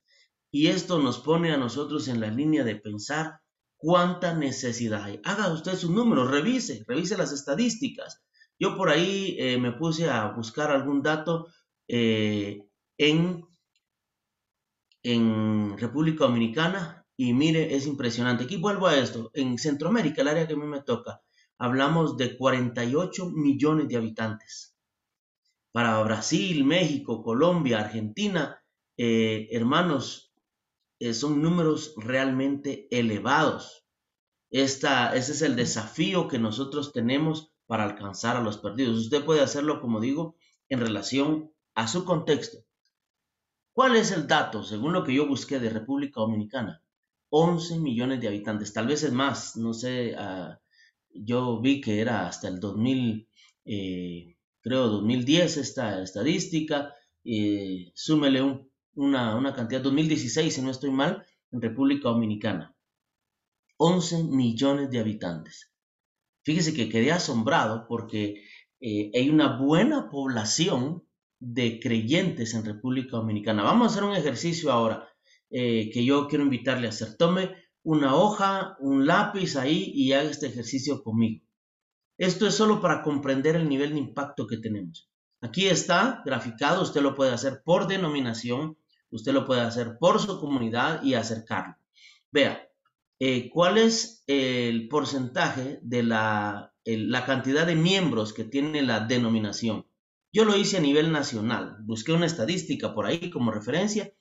Y 0.51 0.67
esto 0.67 0.99
nos 0.99 1.19
pone 1.19 1.51
a 1.51 1.57
nosotros 1.57 2.07
en 2.07 2.21
la 2.21 2.31
línea 2.31 2.63
de 2.63 2.77
pensar 2.77 3.41
cuánta 3.75 4.33
necesidad 4.33 5.03
hay. 5.03 5.19
Haga 5.23 5.51
usted 5.51 5.75
su 5.75 5.91
número, 5.91 6.25
revise, 6.25 6.83
revise 6.87 7.17
las 7.17 7.33
estadísticas. 7.33 8.23
Yo 8.59 8.75
por 8.75 8.89
ahí 8.89 9.35
eh, 9.37 9.57
me 9.57 9.73
puse 9.73 10.09
a 10.09 10.29
buscar 10.31 10.71
algún 10.71 11.03
dato 11.03 11.47
eh, 11.87 12.63
en, 12.97 13.45
en 15.03 15.77
República 15.77 16.25
Dominicana 16.25 17.05
y 17.15 17.33
mire, 17.33 17.75
es 17.75 17.87
impresionante. 17.87 18.43
Aquí 18.43 18.57
vuelvo 18.57 18.87
a 18.87 18.95
esto. 18.95 19.31
En 19.33 19.57
Centroamérica, 19.57 20.21
el 20.21 20.27
área 20.27 20.47
que 20.47 20.53
a 20.53 20.57
mí 20.57 20.67
me 20.67 20.83
toca, 20.83 21.21
hablamos 21.57 22.15
de 22.15 22.37
48 22.37 23.31
millones 23.31 23.87
de 23.87 23.97
habitantes. 23.97 24.75
Para 25.71 26.01
Brasil, 26.03 26.63
México, 26.63 27.23
Colombia, 27.23 27.79
Argentina, 27.79 28.63
eh, 28.97 29.47
hermanos, 29.51 30.31
eh, 30.99 31.13
son 31.13 31.41
números 31.41 31.93
realmente 31.97 32.87
elevados. 32.91 33.85
Esta, 34.51 35.15
ese 35.15 35.31
es 35.33 35.41
el 35.41 35.55
desafío 35.55 36.27
que 36.27 36.39
nosotros 36.39 36.93
tenemos 36.93 37.51
para 37.65 37.83
alcanzar 37.83 38.37
a 38.37 38.41
los 38.41 38.57
perdidos. 38.57 38.97
Usted 38.97 39.25
puede 39.25 39.41
hacerlo, 39.41 39.81
como 39.81 39.99
digo, 39.99 40.35
en 40.69 40.79
relación 40.79 41.51
a 41.75 41.87
su 41.87 42.05
contexto. 42.05 42.66
¿Cuál 43.77 43.95
es 43.95 44.11
el 44.11 44.25
dato, 44.25 44.63
según 44.63 44.91
lo 44.91 45.03
que 45.03 45.13
yo 45.13 45.27
busqué 45.27 45.59
de 45.59 45.69
República 45.69 46.21
Dominicana? 46.21 46.81
11 47.29 47.77
millones 47.77 48.19
de 48.19 48.27
habitantes, 48.27 48.73
tal 48.73 48.87
vez 48.87 49.03
es 49.03 49.11
más, 49.11 49.55
no 49.55 49.71
sé, 49.71 50.15
uh, 50.17 50.55
yo 51.13 51.61
vi 51.61 51.79
que 51.79 52.01
era 52.01 52.27
hasta 52.27 52.47
el 52.47 52.59
2000, 52.59 53.29
eh, 53.65 54.35
creo 54.61 54.87
2010 54.87 55.57
esta 55.57 56.01
estadística, 56.01 56.95
eh, 57.23 57.91
súmele 57.93 58.41
un, 58.41 58.67
una, 58.95 59.35
una 59.35 59.53
cantidad, 59.53 59.81
2016 59.81 60.55
si 60.55 60.61
no 60.63 60.71
estoy 60.71 60.89
mal, 60.89 61.23
en 61.51 61.61
República 61.61 62.09
Dominicana. 62.09 62.75
11 63.77 64.23
millones 64.23 64.89
de 64.89 65.01
habitantes. 65.01 65.71
Fíjese 66.41 66.73
que 66.73 66.89
quedé 66.89 67.11
asombrado 67.11 67.85
porque 67.87 68.41
eh, 68.79 69.11
hay 69.13 69.29
una 69.29 69.55
buena 69.59 70.09
población 70.09 71.06
de 71.39 71.79
creyentes 71.79 72.53
en 72.53 72.65
República 72.65 73.17
Dominicana. 73.17 73.63
Vamos 73.63 73.87
a 73.87 73.91
hacer 73.91 74.03
un 74.03 74.15
ejercicio 74.15 74.71
ahora 74.71 75.07
eh, 75.49 75.89
que 75.91 76.03
yo 76.03 76.27
quiero 76.27 76.43
invitarle 76.43 76.87
a 76.87 76.89
hacer. 76.89 77.15
Tome 77.17 77.55
una 77.83 78.15
hoja, 78.15 78.75
un 78.79 79.05
lápiz 79.05 79.55
ahí 79.55 79.91
y 79.95 80.13
haga 80.13 80.29
este 80.29 80.47
ejercicio 80.47 81.01
conmigo. 81.03 81.45
Esto 82.17 82.47
es 82.47 82.55
solo 82.55 82.81
para 82.81 83.01
comprender 83.01 83.55
el 83.55 83.69
nivel 83.69 83.93
de 83.93 83.99
impacto 83.99 84.47
que 84.47 84.57
tenemos. 84.57 85.09
Aquí 85.41 85.67
está 85.67 86.23
graficado, 86.25 86.81
usted 86.81 87.01
lo 87.01 87.15
puede 87.15 87.31
hacer 87.31 87.61
por 87.63 87.87
denominación, 87.87 88.77
usted 89.11 89.33
lo 89.33 89.45
puede 89.45 89.61
hacer 89.61 89.97
por 89.99 90.19
su 90.19 90.39
comunidad 90.39 91.03
y 91.03 91.13
acercarlo. 91.13 91.75
Vea, 92.31 92.67
eh, 93.19 93.49
¿cuál 93.51 93.77
es 93.77 94.23
el 94.27 94.89
porcentaje 94.89 95.79
de 95.81 96.03
la, 96.03 96.73
la 96.83 97.25
cantidad 97.25 97.65
de 97.65 97.75
miembros 97.75 98.33
que 98.33 98.43
tiene 98.43 98.81
la 98.81 98.99
denominación? 98.99 99.86
Yo 100.37 100.45
lo 100.45 100.55
hice 100.55 100.77
a 100.77 100.81
nivel 100.81 101.11
nacional, 101.11 101.77
busqué 101.83 102.13
una 102.13 102.27
estadística 102.27 102.93
por 102.93 103.07
ahí 103.07 103.31
como 103.31 103.49
referencia 103.49 104.13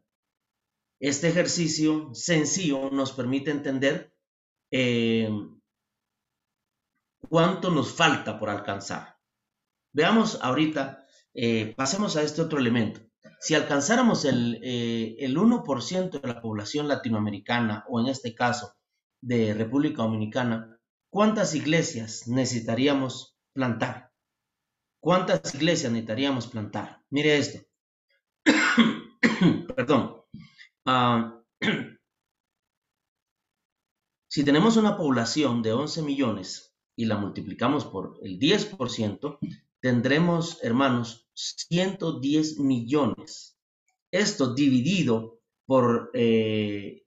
Este 1.00 1.28
ejercicio 1.28 2.10
sencillo 2.16 2.90
nos 2.90 3.12
permite 3.12 3.52
entender 3.52 4.16
eh, 4.72 5.30
cuánto 7.30 7.70
nos 7.70 7.94
falta 7.94 8.40
por 8.40 8.50
alcanzar. 8.50 9.20
Veamos 9.92 10.40
ahorita, 10.42 11.06
eh, 11.36 11.72
pasemos 11.78 12.16
a 12.16 12.24
este 12.24 12.42
otro 12.42 12.58
elemento. 12.58 13.00
Si 13.40 13.56
alcanzáramos 13.56 14.26
el, 14.26 14.60
eh, 14.64 15.16
el 15.20 15.38
1% 15.38 16.22
de 16.22 16.28
la 16.28 16.42
población 16.42 16.88
latinoamericana, 16.88 17.86
o 17.90 18.00
en 18.00 18.08
este 18.08 18.34
caso 18.34 18.74
de 19.22 19.54
República 19.54 20.04
Dominicana, 20.04 20.80
¿cuántas 21.10 21.56
iglesias 21.56 22.28
necesitaríamos 22.28 23.38
plantar? 23.54 24.12
¿Cuántas 25.02 25.54
iglesias 25.54 25.92
necesitaríamos 25.92 26.48
plantar? 26.48 27.02
Mire 27.10 27.38
esto. 27.38 27.60
Perdón. 29.76 30.22
Ah, 30.86 31.42
si 34.30 34.44
tenemos 34.44 34.78
una 34.78 34.96
población 34.98 35.62
de 35.62 35.74
11 35.74 36.02
millones 36.04 36.74
y 36.96 37.06
la 37.06 37.18
multiplicamos 37.18 37.86
por 37.86 38.18
el 38.22 38.40
10%, 38.40 39.38
tendremos, 39.84 40.64
hermanos, 40.64 41.28
110 41.34 42.58
millones. 42.60 43.60
Esto 44.12 44.54
dividido 44.54 45.42
por 45.66 46.10
100 46.14 46.14
eh, 46.14 47.02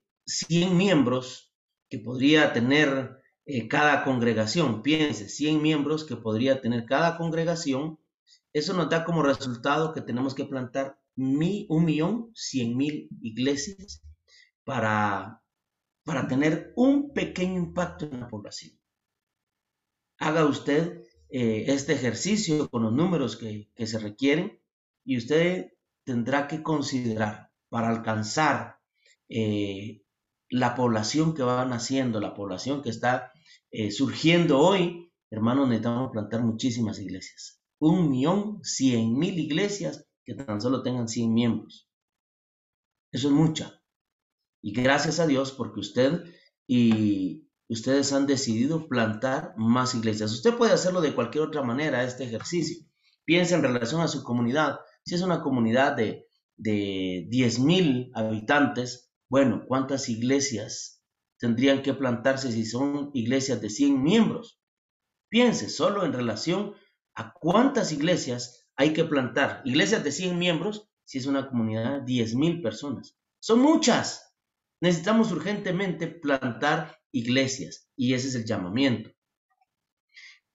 miembros 0.75 1.51
que 1.89 1.97
podría 1.97 2.53
tener 2.53 3.19
eh, 3.45 3.67
cada 3.67 4.03
congregación. 4.03 4.83
Piense, 4.83 5.27
100 5.27 5.59
miembros 5.59 6.05
que 6.05 6.17
podría 6.17 6.61
tener 6.61 6.85
cada 6.85 7.17
congregación. 7.17 7.99
Eso 8.53 8.75
nos 8.75 8.91
da 8.91 9.05
como 9.05 9.23
resultado 9.23 9.95
que 9.95 10.01
tenemos 10.01 10.35
que 10.35 10.45
plantar 10.45 10.99
un 11.15 11.83
millón 11.83 12.31
cien 12.35 12.77
mil 12.77 13.09
iglesias 13.21 14.03
para, 14.63 15.41
para 16.03 16.27
tener 16.27 16.73
un 16.75 17.11
pequeño 17.11 17.57
impacto 17.57 18.05
en 18.05 18.19
la 18.19 18.27
población. 18.27 18.79
Haga 20.19 20.45
usted 20.45 21.06
eh, 21.29 21.65
este 21.67 21.93
ejercicio 21.93 22.69
con 22.69 22.83
los 22.83 22.93
números 22.93 23.35
que, 23.35 23.69
se 23.85 23.99
requieren 23.99 24.59
y 25.03 25.17
usted 25.17 25.73
tendrá 26.03 26.47
que 26.47 26.63
considerar 26.63 27.51
para 27.69 27.89
alcanzar 27.89 28.79
eh, 29.29 30.03
la 30.49 30.75
población 30.75 31.33
que 31.33 31.43
va 31.43 31.65
naciendo, 31.65 32.21
la 32.21 32.33
población 32.33 32.81
que 32.81 32.89
está 32.89 33.31
eh, 33.71 33.91
surgiendo 33.91 34.59
hoy, 34.59 35.11
hermanos, 35.29 35.67
necesitamos 35.67 36.11
plantar 36.11 36.43
muchísimas 36.43 36.99
iglesias. 36.99 37.61
Un 37.79 38.09
millón, 38.09 38.63
cien 38.63 39.17
mil 39.17 39.37
iglesias 39.37 40.07
que 40.23 40.33
tan 40.33 40.61
solo 40.61 40.83
tengan 40.83 41.07
100 41.07 41.33
miembros. 41.33 41.89
Eso 43.11 43.27
es 43.27 43.33
mucha. 43.33 43.81
Y 44.61 44.73
gracias 44.73 45.19
a 45.19 45.27
Dios 45.27 45.51
porque 45.51 45.79
usted 45.79 46.23
y 46.67 47.46
ustedes 47.69 48.13
han 48.13 48.27
decidido 48.27 48.87
plantar 48.87 49.53
más 49.57 49.95
iglesias. 49.95 50.31
Usted 50.31 50.55
puede 50.55 50.73
hacerlo 50.73 51.01
de 51.01 51.13
cualquier 51.13 51.43
otra 51.43 51.63
manera, 51.63 52.03
este 52.03 52.23
ejercicio. 52.23 52.85
Piense 53.25 53.55
en 53.55 53.63
relación 53.63 54.01
a 54.01 54.07
su 54.07 54.23
comunidad. 54.23 54.79
Si 55.03 55.15
es 55.15 55.21
una 55.21 55.41
comunidad 55.41 55.93
de, 55.95 56.27
de 56.55 57.27
10.000 57.29 58.11
habitantes, 58.13 59.11
bueno, 59.29 59.65
¿cuántas 59.67 60.07
iglesias 60.09 61.03
tendrían 61.37 61.81
que 61.81 61.93
plantarse 61.93 62.51
si 62.51 62.65
son 62.65 63.11
iglesias 63.13 63.61
de 63.61 63.69
100 63.69 64.01
miembros? 64.01 64.61
Piense 65.29 65.69
solo 65.69 66.05
en 66.05 66.13
relación 66.13 66.73
a 67.15 67.33
cuántas 67.33 67.91
iglesias 67.91 68.67
hay 68.77 68.93
que 68.93 69.03
plantar. 69.03 69.61
Iglesias 69.65 70.03
de 70.03 70.11
100 70.11 70.37
miembros, 70.37 70.89
si 71.03 71.17
es 71.17 71.25
una 71.25 71.49
comunidad 71.49 72.01
de 72.01 72.05
10.000 72.05 72.61
personas. 72.61 73.17
Son 73.39 73.59
muchas. 73.59 74.26
Necesitamos 74.81 75.31
urgentemente 75.31 76.07
plantar 76.07 76.97
iglesias 77.11 77.89
y 77.95 78.13
ese 78.13 78.27
es 78.27 78.35
el 78.35 78.45
llamamiento. 78.45 79.11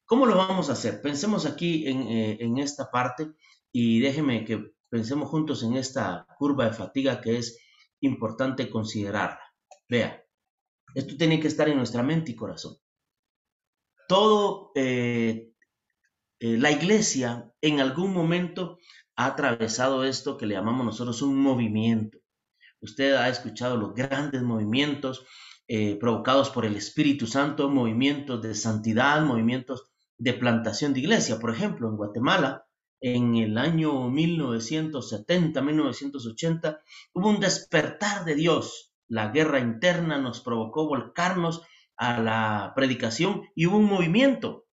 ¿Cómo 0.04 0.26
lo 0.26 0.36
vamos 0.36 0.68
a 0.68 0.74
hacer? 0.74 1.00
Pensemos 1.00 1.46
aquí 1.46 1.88
en, 1.88 2.02
eh, 2.02 2.36
en 2.40 2.58
esta 2.58 2.90
parte 2.90 3.32
y 3.72 4.00
déjeme 4.00 4.44
que 4.44 4.74
pensemos 4.88 5.28
juntos 5.30 5.62
en 5.62 5.76
esta 5.76 6.26
curva 6.38 6.66
de 6.66 6.72
fatiga 6.72 7.20
que 7.20 7.38
es 7.38 7.58
importante 8.00 8.68
considerarla. 8.68 9.40
Vea, 9.88 10.22
esto 10.94 11.16
tiene 11.16 11.40
que 11.40 11.48
estar 11.48 11.68
en 11.68 11.78
nuestra 11.78 12.02
mente 12.02 12.32
y 12.32 12.36
corazón. 12.36 12.76
Todo, 14.06 14.72
eh, 14.74 15.52
eh, 16.40 16.58
la 16.58 16.70
iglesia 16.70 17.50
en 17.60 17.80
algún 17.80 18.12
momento 18.12 18.78
ha 19.16 19.26
atravesado 19.26 20.04
esto 20.04 20.36
que 20.36 20.46
le 20.46 20.54
llamamos 20.54 20.84
nosotros 20.84 21.22
un 21.22 21.36
movimiento. 21.36 22.18
Usted 22.82 23.14
ha 23.14 23.28
escuchado 23.28 23.76
los 23.76 23.94
grandes 23.94 24.42
movimientos 24.42 25.24
eh, 25.68 25.96
provocados 26.00 26.50
por 26.50 26.66
el 26.66 26.76
Espíritu 26.76 27.28
Santo, 27.28 27.70
movimientos 27.70 28.42
de 28.42 28.56
santidad, 28.56 29.22
movimientos 29.24 29.92
de 30.18 30.34
plantación 30.34 30.92
de 30.92 31.00
iglesia. 31.00 31.38
Por 31.38 31.54
ejemplo, 31.54 31.88
en 31.88 31.96
Guatemala, 31.96 32.66
en 33.00 33.36
el 33.36 33.56
año 33.56 34.10
1970, 34.10 35.62
1980, 35.62 36.80
hubo 37.14 37.28
un 37.28 37.38
despertar 37.38 38.24
de 38.24 38.34
Dios. 38.34 38.92
La 39.08 39.28
guerra 39.28 39.60
interna 39.60 40.18
nos 40.18 40.40
provocó 40.40 40.88
volcarnos 40.88 41.62
a 41.96 42.20
la 42.20 42.72
predicación 42.74 43.42
y 43.54 43.66
hubo 43.66 43.76
un 43.76 43.86
movimiento. 43.86 44.66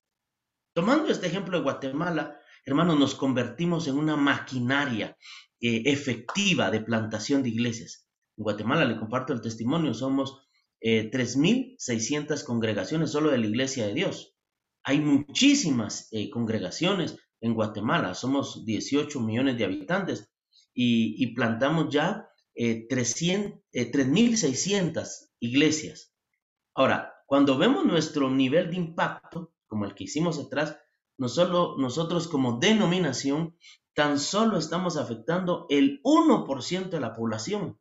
Tomando 0.73 1.09
este 1.09 1.27
ejemplo 1.27 1.57
de 1.57 1.63
Guatemala, 1.63 2.38
hermanos, 2.69 2.97
nos 2.97 3.15
convertimos 3.15 3.87
en 3.87 3.97
una 3.97 4.15
maquinaria 4.15 5.17
eh, 5.59 5.83
efectiva 5.85 6.71
de 6.71 6.81
plantación 6.81 7.43
de 7.43 7.49
iglesias. 7.49 8.07
En 8.37 8.43
Guatemala, 8.43 8.85
le 8.85 8.97
comparto 8.97 9.33
el 9.33 9.41
testimonio, 9.41 9.93
somos 9.93 10.47
eh, 10.81 11.11
3.600 11.11 12.43
congregaciones 12.43 13.11
solo 13.11 13.31
de 13.31 13.37
la 13.37 13.47
Iglesia 13.47 13.85
de 13.85 13.93
Dios. 13.93 14.35
Hay 14.83 14.99
muchísimas 14.99 16.07
eh, 16.11 16.29
congregaciones 16.29 17.17
en 17.41 17.53
Guatemala, 17.53 18.13
somos 18.13 18.65
18 18.65 19.19
millones 19.21 19.57
de 19.57 19.65
habitantes 19.65 20.31
y, 20.73 21.33
plantamos 21.35 21.93
ya 21.93 22.29
eh, 22.55 22.87
3.600 22.89 24.97
eh, 24.97 25.03
iglesias. 25.39 26.13
Ahora, 26.73 27.13
cuando 27.25 27.57
vemos 27.57 27.85
nuestro 27.85 28.29
nivel 28.29 28.71
de 28.71 28.77
impacto, 28.77 29.53
como 29.67 29.83
el 29.85 29.93
que 29.93 30.05
hicimos 30.05 30.39
atrás, 30.39 30.77
no 31.19 31.29
solo 31.29 31.75
nosotros 31.77 32.27
como 32.27 32.59
denominación, 32.59 33.55
tan 33.93 34.19
solo 34.19 34.57
estamos 34.57 34.97
afectando 34.97 35.67
el 35.69 36.01
1% 36.03 36.89
de 36.89 36.99
la 36.99 37.13
población. 37.13 37.79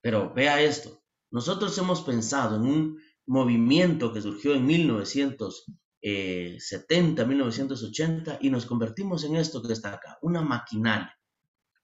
Pero 0.00 0.32
vea 0.34 0.60
esto, 0.62 1.02
nosotros 1.30 1.78
hemos 1.78 2.02
pensado 2.02 2.56
en 2.56 2.62
un 2.62 2.98
movimiento 3.26 4.12
que 4.12 4.22
surgió 4.22 4.54
en 4.54 4.64
1970, 4.64 7.24
1980 7.26 8.38
y 8.40 8.50
nos 8.50 8.64
convertimos 8.64 9.24
en 9.24 9.34
esto 9.36 9.60
que 9.62 9.74
está 9.74 9.92
acá, 9.92 10.18
una 10.22 10.40
maquinaria. 10.40 11.14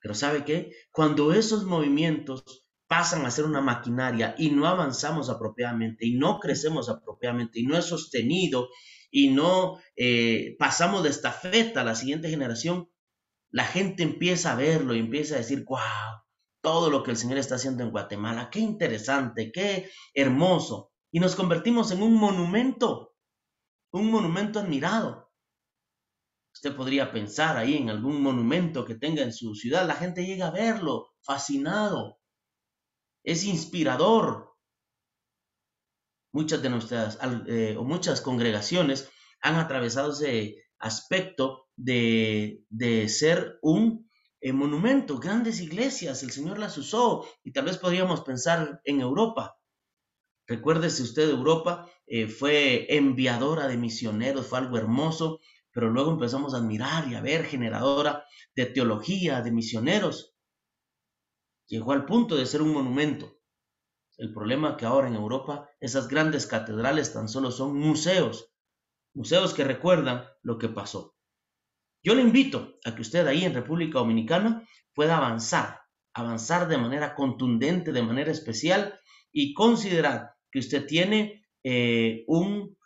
Pero 0.00 0.14
¿sabe 0.14 0.44
qué? 0.44 0.72
Cuando 0.90 1.34
esos 1.34 1.64
movimientos 1.64 2.64
pasan 2.86 3.26
a 3.26 3.30
ser 3.30 3.44
una 3.44 3.60
maquinaria 3.60 4.34
y 4.38 4.50
no 4.50 4.66
avanzamos 4.66 5.28
apropiadamente 5.28 6.06
y 6.06 6.14
no 6.14 6.40
crecemos 6.40 6.88
apropiadamente 6.88 7.60
y 7.60 7.66
no 7.66 7.76
es 7.76 7.84
sostenido 7.84 8.70
y 9.14 9.28
no 9.28 9.80
eh, 9.94 10.56
pasamos 10.58 11.04
de 11.04 11.10
estafeta 11.10 11.82
a 11.82 11.84
la 11.84 11.94
siguiente 11.94 12.28
generación, 12.28 12.90
la 13.52 13.64
gente 13.64 14.02
empieza 14.02 14.52
a 14.52 14.56
verlo 14.56 14.92
y 14.92 14.98
empieza 14.98 15.36
a 15.36 15.38
decir, 15.38 15.64
wow, 15.68 15.78
todo 16.60 16.90
lo 16.90 17.04
que 17.04 17.12
el 17.12 17.16
Señor 17.16 17.38
está 17.38 17.54
haciendo 17.54 17.84
en 17.84 17.92
Guatemala, 17.92 18.50
qué 18.50 18.58
interesante, 18.58 19.52
qué 19.52 19.88
hermoso. 20.14 20.90
Y 21.12 21.20
nos 21.20 21.36
convertimos 21.36 21.92
en 21.92 22.02
un 22.02 22.14
monumento, 22.14 23.14
un 23.92 24.10
monumento 24.10 24.58
admirado. 24.58 25.30
Usted 26.52 26.74
podría 26.74 27.12
pensar 27.12 27.56
ahí 27.56 27.76
en 27.76 27.90
algún 27.90 28.20
monumento 28.20 28.84
que 28.84 28.96
tenga 28.96 29.22
en 29.22 29.32
su 29.32 29.54
ciudad, 29.54 29.86
la 29.86 29.94
gente 29.94 30.26
llega 30.26 30.48
a 30.48 30.50
verlo, 30.50 31.12
fascinado. 31.22 32.18
Es 33.22 33.44
inspirador. 33.44 34.53
Muchas 36.34 36.60
de 36.60 36.68
nuestras, 36.68 37.18
eh, 37.48 37.76
o 37.78 37.84
muchas 37.84 38.20
congregaciones 38.20 39.08
han 39.40 39.54
atravesado 39.54 40.12
ese 40.12 40.56
aspecto 40.78 41.68
de, 41.76 42.62
de 42.68 43.08
ser 43.08 43.58
un 43.62 44.04
monumentos, 44.52 45.20
grandes 45.20 45.60
iglesias, 45.60 46.22
el 46.22 46.30
Señor 46.30 46.58
las 46.58 46.76
usó 46.76 47.26
y 47.42 47.52
tal 47.52 47.64
vez 47.64 47.78
podríamos 47.78 48.20
pensar 48.20 48.80
en 48.84 49.00
Europa. 49.00 49.56
Recuérdese 50.46 51.02
usted, 51.02 51.30
Europa 51.30 51.90
eh, 52.06 52.28
fue 52.28 52.94
enviadora 52.94 53.66
de 53.66 53.78
misioneros, 53.78 54.46
fue 54.46 54.58
algo 54.58 54.76
hermoso, 54.76 55.40
pero 55.72 55.90
luego 55.90 56.12
empezamos 56.12 56.52
a 56.52 56.58
admirar 56.58 57.08
y 57.08 57.14
a 57.14 57.22
ver 57.22 57.44
generadora 57.46 58.24
de 58.54 58.66
teología, 58.66 59.40
de 59.40 59.52
misioneros. 59.52 60.34
Llegó 61.66 61.92
al 61.92 62.04
punto 62.04 62.36
de 62.36 62.44
ser 62.44 62.60
un 62.60 62.74
monumento. 62.74 63.33
El 64.16 64.32
problema 64.32 64.76
que 64.76 64.86
ahora 64.86 65.08
en 65.08 65.14
Europa 65.14 65.68
esas 65.80 66.08
grandes 66.08 66.46
catedrales 66.46 67.12
tan 67.12 67.28
solo 67.28 67.50
son 67.50 67.76
museos, 67.76 68.52
museos 69.12 69.54
que 69.54 69.64
recuerdan 69.64 70.24
lo 70.42 70.58
que 70.58 70.68
pasó. 70.68 71.16
Yo 72.02 72.14
le 72.14 72.22
invito 72.22 72.78
a 72.84 72.94
que 72.94 73.02
usted 73.02 73.26
ahí 73.26 73.44
en 73.44 73.54
República 73.54 73.98
Dominicana 73.98 74.68
pueda 74.94 75.16
avanzar, 75.16 75.80
avanzar 76.12 76.68
de 76.68 76.78
manera 76.78 77.14
contundente, 77.14 77.92
de 77.92 78.02
manera 78.02 78.30
especial 78.30 79.00
y 79.32 79.54
considerar 79.54 80.34
que 80.50 80.60
usted 80.60 80.86
tiene 80.86 81.46
eh, 81.64 82.24
un 82.28 82.76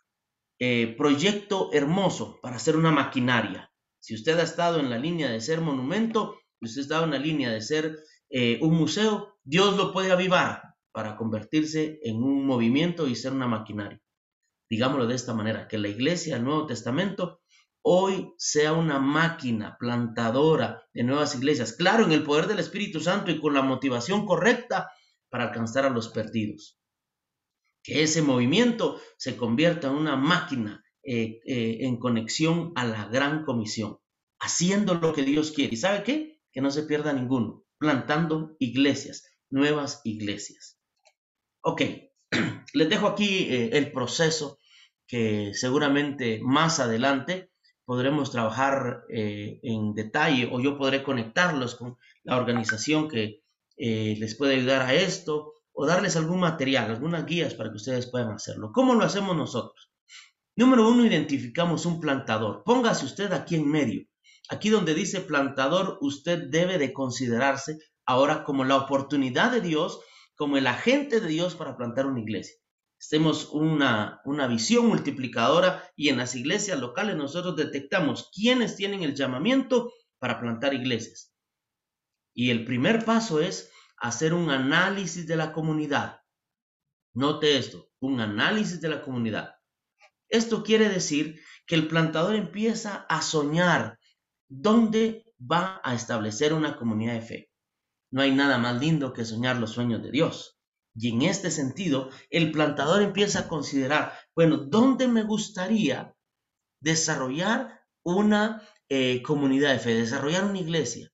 eh, 0.59 0.95
proyecto 0.97 1.71
hermoso 1.73 2.39
para 2.41 2.57
hacer 2.57 2.77
una 2.77 2.91
maquinaria. 2.91 3.71
Si 4.01 4.15
usted 4.15 4.39
ha 4.39 4.45
estado 4.45 4.81
en 4.81 4.89
la 4.89 4.99
línea 4.99 5.29
de 5.29 5.41
ser 5.41 5.61
monumento, 5.61 6.39
usted 6.61 6.81
ha 6.81 6.83
estado 6.83 7.05
en 7.05 7.11
la 7.11 7.19
línea 7.19 7.51
de 7.51 7.61
ser 7.61 7.99
eh, 8.31 8.59
un 8.63 8.75
museo, 8.75 9.37
Dios 9.43 9.77
lo 9.77 9.93
puede 9.93 10.13
avivar 10.13 10.68
para 10.93 11.17
convertirse 11.17 12.01
en 12.03 12.23
un 12.23 12.47
movimiento 12.47 13.07
y 13.09 13.15
ser 13.15 13.33
una 13.33 13.47
maquinaria. 13.47 14.01
Digámoslo 14.71 15.07
de 15.07 15.15
esta 15.15 15.35
manera, 15.35 15.67
que 15.67 15.79
la 15.79 15.89
iglesia 15.89 16.35
del 16.35 16.45
Nuevo 16.45 16.67
Testamento 16.67 17.41
hoy 17.83 18.35
sea 18.37 18.75
una 18.75 18.99
máquina 18.99 19.77
plantadora 19.79 20.83
de 20.93 21.05
nuevas 21.05 21.35
iglesias, 21.35 21.73
claro, 21.73 22.05
en 22.05 22.13
el 22.13 22.23
poder 22.23 22.47
del 22.47 22.59
Espíritu 22.59 23.01
Santo 23.01 23.31
y 23.31 23.41
con 23.41 23.55
la 23.55 23.63
motivación 23.63 24.27
correcta 24.27 24.91
para 25.31 25.45
alcanzar 25.45 25.87
a 25.87 25.91
los 25.91 26.09
perdidos. 26.09 26.79
Que 27.83 28.03
ese 28.03 28.21
movimiento 28.21 29.01
se 29.17 29.37
convierta 29.37 29.89
en 29.89 29.95
una 29.95 30.17
máquina 30.17 30.85
eh, 31.03 31.41
eh, 31.47 31.79
en 31.87 31.99
conexión 31.99 32.73
a 32.75 32.85
la 32.85 33.07
gran 33.07 33.45
comisión, 33.45 33.99
haciendo 34.39 34.95
lo 34.95 35.15
que 35.15 35.23
Dios 35.23 35.53
quiere. 35.53 35.73
¿Y 35.73 35.79
sabe 35.79 36.03
qué? 36.03 36.41
Que 36.53 36.61
no 36.61 36.71
se 36.71 36.83
pierda 36.83 37.15
ninguno, 37.15 37.65
plantando 37.79 38.57
iglesias, 38.59 39.25
nuevas 39.49 40.03
iglesias. 40.05 40.78
Ok, 41.61 41.83
les 42.75 42.89
dejo 42.89 43.09
aquí 43.09 43.49
eh, 43.51 43.71
el 43.73 43.93
proceso 43.93 44.59
que 45.07 45.53
seguramente 45.55 46.41
más 46.43 46.81
adelante 46.81 47.51
podremos 47.85 48.31
trabajar 48.31 49.05
eh, 49.09 49.61
en 49.63 49.95
detalle 49.95 50.49
o 50.53 50.61
yo 50.61 50.77
podré 50.77 51.03
conectarlos 51.03 51.75
con 51.75 51.97
la 52.23 52.37
organización 52.37 53.09
que 53.09 53.43
eh, 53.79 54.17
les 54.19 54.37
puede 54.37 54.57
ayudar 54.57 54.83
a 54.83 54.95
esto 54.95 55.55
o 55.73 55.87
darles 55.87 56.17
algún 56.17 56.41
material, 56.41 56.91
algunas 56.91 57.25
guías 57.25 57.55
para 57.55 57.71
que 57.71 57.77
ustedes 57.77 58.11
puedan 58.11 58.33
hacerlo. 58.33 58.73
¿Cómo 58.73 58.95
lo 58.95 59.05
hacemos 59.05 59.37
nosotros? 59.37 59.91
Número 60.57 60.89
uno, 60.89 61.07
identificamos 61.07 61.87
un 61.87 62.01
plantador. 62.01 62.63
Póngase 62.65 63.07
usted 63.07 63.33
aquí 63.33 63.55
en 63.55 63.71
medio. 63.71 64.07
Aquí 64.51 64.71
donde 64.71 64.93
dice 64.95 65.21
plantador, 65.21 65.99
usted 66.01 66.49
debe 66.51 66.79
de 66.79 66.93
considerarse 66.93 67.79
ahora 68.05 68.43
como 68.43 68.65
la 68.65 68.77
oportunidad 68.77 69.53
de 69.53 69.61
Dios, 69.61 70.01
como 70.39 70.57
el 70.57 70.67
agente 70.67 71.21
de 71.21 71.29
Dios 71.29 71.55
para 71.55 71.77
plantar 71.77 72.07
una 72.07 72.21
iglesia 72.21 72.57
hacemos 73.01 73.51
una, 73.53 74.21
una 74.25 74.47
visión 74.47 74.87
multiplicadora 74.87 75.89
y 75.95 76.09
en 76.09 76.19
las 76.19 76.35
iglesias 76.35 76.79
locales 76.81 77.17
nosotros 77.17 77.57
detectamos 77.57 78.31
quiénes 78.35 78.77
tienen 78.77 79.03
el 79.03 79.15
llamamiento 79.15 79.93
para 80.19 80.41
plantar 80.41 80.75
iglesias. 80.75 81.33
Y 82.35 82.51
el 82.51 82.65
primer 82.65 83.05
paso 83.05 83.41
es 83.41 83.71
hacer 83.97 84.35
un 84.35 84.51
análisis 84.51 85.27
de 85.27 85.37
la 85.37 85.53
comunidad. 85.53 86.21
Note 87.15 87.57
esto, 87.57 87.89
un 88.01 88.21
análisis 88.21 88.81
de 88.81 88.89
la 88.89 89.03
comunidad. 89.03 89.55
Esto 90.29 90.63
quiere 90.63 90.89
decir 90.89 91.41
que 91.67 91.75
el 91.75 91.89
plantador 91.89 92.35
empieza 92.35 93.07
a 93.09 93.23
soñar 93.23 93.99
dónde 94.49 95.25
va 95.41 95.81
a 95.85 95.95
establecer 95.95 96.53
una 96.53 96.77
comunidad 96.77 97.15
de 97.15 97.23
fe. 97.23 97.48
No 98.11 98.23
hay 98.23 98.33
nada 98.33 98.59
más 98.59 98.81
lindo 98.81 99.13
que 99.13 99.25
soñar 99.25 99.57
los 99.57 99.71
sueños 99.71 100.03
de 100.03 100.11
Dios. 100.11 100.59
Y 100.95 101.11
en 101.11 101.23
este 101.23 101.51
sentido, 101.51 102.11
el 102.31 102.51
plantador 102.51 103.03
empieza 103.03 103.41
a 103.41 103.49
considerar, 103.49 104.13
bueno, 104.35 104.57
¿dónde 104.57 105.07
me 105.07 105.23
gustaría 105.23 106.17
desarrollar 106.81 107.83
una 108.03 108.63
eh, 108.89 109.23
comunidad 109.23 109.73
de 109.73 109.79
fe, 109.79 109.95
desarrollar 109.95 110.45
una 110.45 110.59
iglesia? 110.59 111.13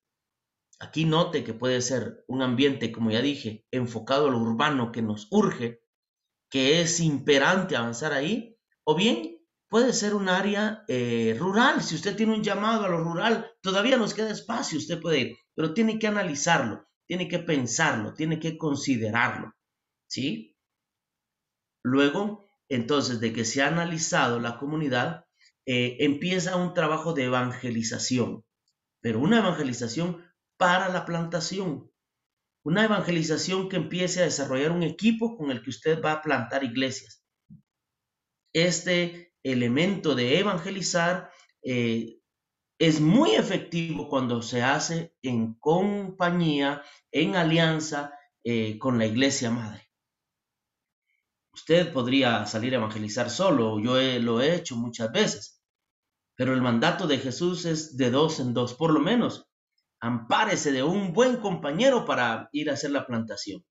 Aquí 0.81 1.05
note 1.05 1.45
que 1.45 1.55
puede 1.55 1.83
ser 1.83 2.25
un 2.29 2.43
ambiente, 2.43 2.93
como 2.93 3.11
ya 3.11 3.21
dije, 3.21 3.67
enfocado 3.71 4.29
a 4.29 4.31
lo 4.31 4.39
urbano 4.39 4.93
que 4.93 5.03
nos 5.03 5.29
urge, 5.31 5.81
que 6.51 6.81
es 6.81 7.01
imperante 7.01 7.77
avanzar 7.77 8.13
ahí, 8.13 8.57
o 8.85 8.95
bien 8.95 9.39
puede 9.69 9.93
ser 9.93 10.15
un 10.15 10.29
área 10.29 10.85
eh, 10.89 11.37
rural. 11.39 11.83
Si 11.83 11.95
usted 11.95 12.17
tiene 12.17 12.35
un 12.35 12.43
llamado 12.43 12.85
a 12.85 12.89
lo 12.89 13.03
rural, 13.03 13.51
todavía 13.61 13.97
nos 13.97 14.15
queda 14.15 14.31
espacio, 14.31 14.79
usted 14.79 15.01
puede 15.01 15.21
ir, 15.21 15.37
pero 15.55 15.75
tiene 15.75 15.99
que 15.99 16.07
analizarlo, 16.07 16.87
tiene 17.07 17.29
que 17.29 17.39
pensarlo, 17.39 18.15
tiene 18.15 18.39
que 18.39 18.59
considerarlo. 18.59 19.55
¿Sí? 20.07 20.57
Luego, 21.83 22.49
entonces, 22.69 23.21
de 23.21 23.33
que 23.33 23.45
se 23.45 23.63
ha 23.63 23.69
analizado 23.69 24.41
la 24.41 24.59
comunidad, 24.59 25.27
eh, 25.67 25.97
empieza 26.01 26.57
un 26.57 26.75
trabajo 26.75 27.13
de 27.13 27.25
evangelización, 27.25 28.45
pero 29.01 29.21
una 29.21 29.39
evangelización 29.39 30.25
para 30.57 30.89
la 30.89 31.05
plantación. 31.05 31.91
Una 32.65 32.85
evangelización 32.85 33.69
que 33.69 33.77
empiece 33.77 34.21
a 34.21 34.25
desarrollar 34.25 34.73
un 34.73 34.83
equipo 34.83 35.37
con 35.37 35.51
el 35.51 35.63
que 35.63 35.71
usted 35.71 36.03
va 36.03 36.13
a 36.13 36.23
plantar 36.23 36.65
iglesias. 36.65 37.23
Este 38.55 39.35
elemento 39.43 40.15
de 40.15 40.39
evangelizar 40.39 41.31
eh, 41.63 42.19
es 42.87 43.01
muy 43.01 43.35
efectivo 43.35 44.09
cuando 44.09 44.43
se 44.43 44.63
hace 44.63 45.15
en 45.23 45.55
compañía, 45.55 46.83
en 47.11 47.35
alianza 47.35 48.13
eh, 48.43 48.79
con 48.79 48.99
la 48.99 49.07
iglesia 49.07 49.51
madre. 49.51 49.91
Usted 51.55 51.93
podría 51.93 52.45
salir 52.47 52.75
a 52.75 52.77
evangelizar 52.77 53.31
solo, 53.31 53.79
yo 53.81 53.97
lo 54.21 54.41
he 54.41 54.55
hecho 54.55 54.77
muchas 54.77 55.11
veces, 55.13 55.63
pero 56.37 56.53
el 56.53 56.61
mandato 56.61 57.07
de 57.07 57.19
Jesús 57.19 57.65
es 57.65 57.97
de 57.97 58.11
dos 58.11 58.41
en 58.41 58.53
dos, 58.53 58.75
por 58.75 58.93
lo 58.93 59.01
menos. 59.01 59.49
Ampárese 60.01 60.73
de 60.73 60.83
un 60.83 61.13
buen 61.13 61.39
compañero 61.39 62.05
para 62.05 62.49
ir 62.53 62.69
a 62.69 62.75
hacer 62.75 62.91
la 62.91 63.07
plantación. 63.07 63.65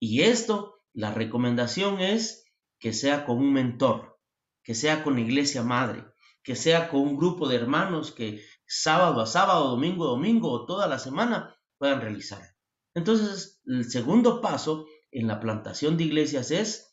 Y 0.00 0.22
esto, 0.22 0.80
la 0.94 1.12
recomendación 1.12 2.00
es 2.00 2.44
que 2.78 2.92
sea 2.92 3.26
con 3.26 3.38
un 3.38 3.52
mentor, 3.52 4.18
que 4.62 4.74
sea 4.74 5.02
con 5.02 5.18
iglesia 5.18 5.62
madre, 5.62 6.04
que 6.42 6.56
sea 6.56 6.88
con 6.88 7.00
un 7.00 7.16
grupo 7.16 7.48
de 7.48 7.56
hermanos 7.56 8.12
que 8.12 8.42
sábado 8.66 9.20
a 9.20 9.26
sábado, 9.26 9.70
domingo 9.70 10.04
a 10.04 10.10
domingo 10.10 10.50
o 10.50 10.66
toda 10.66 10.86
la 10.86 10.98
semana 10.98 11.56
puedan 11.78 12.00
realizar. 12.00 12.54
Entonces, 12.94 13.60
el 13.66 13.90
segundo 13.90 14.40
paso 14.40 14.86
en 15.10 15.26
la 15.26 15.40
plantación 15.40 15.96
de 15.96 16.04
iglesias 16.04 16.50
es 16.50 16.92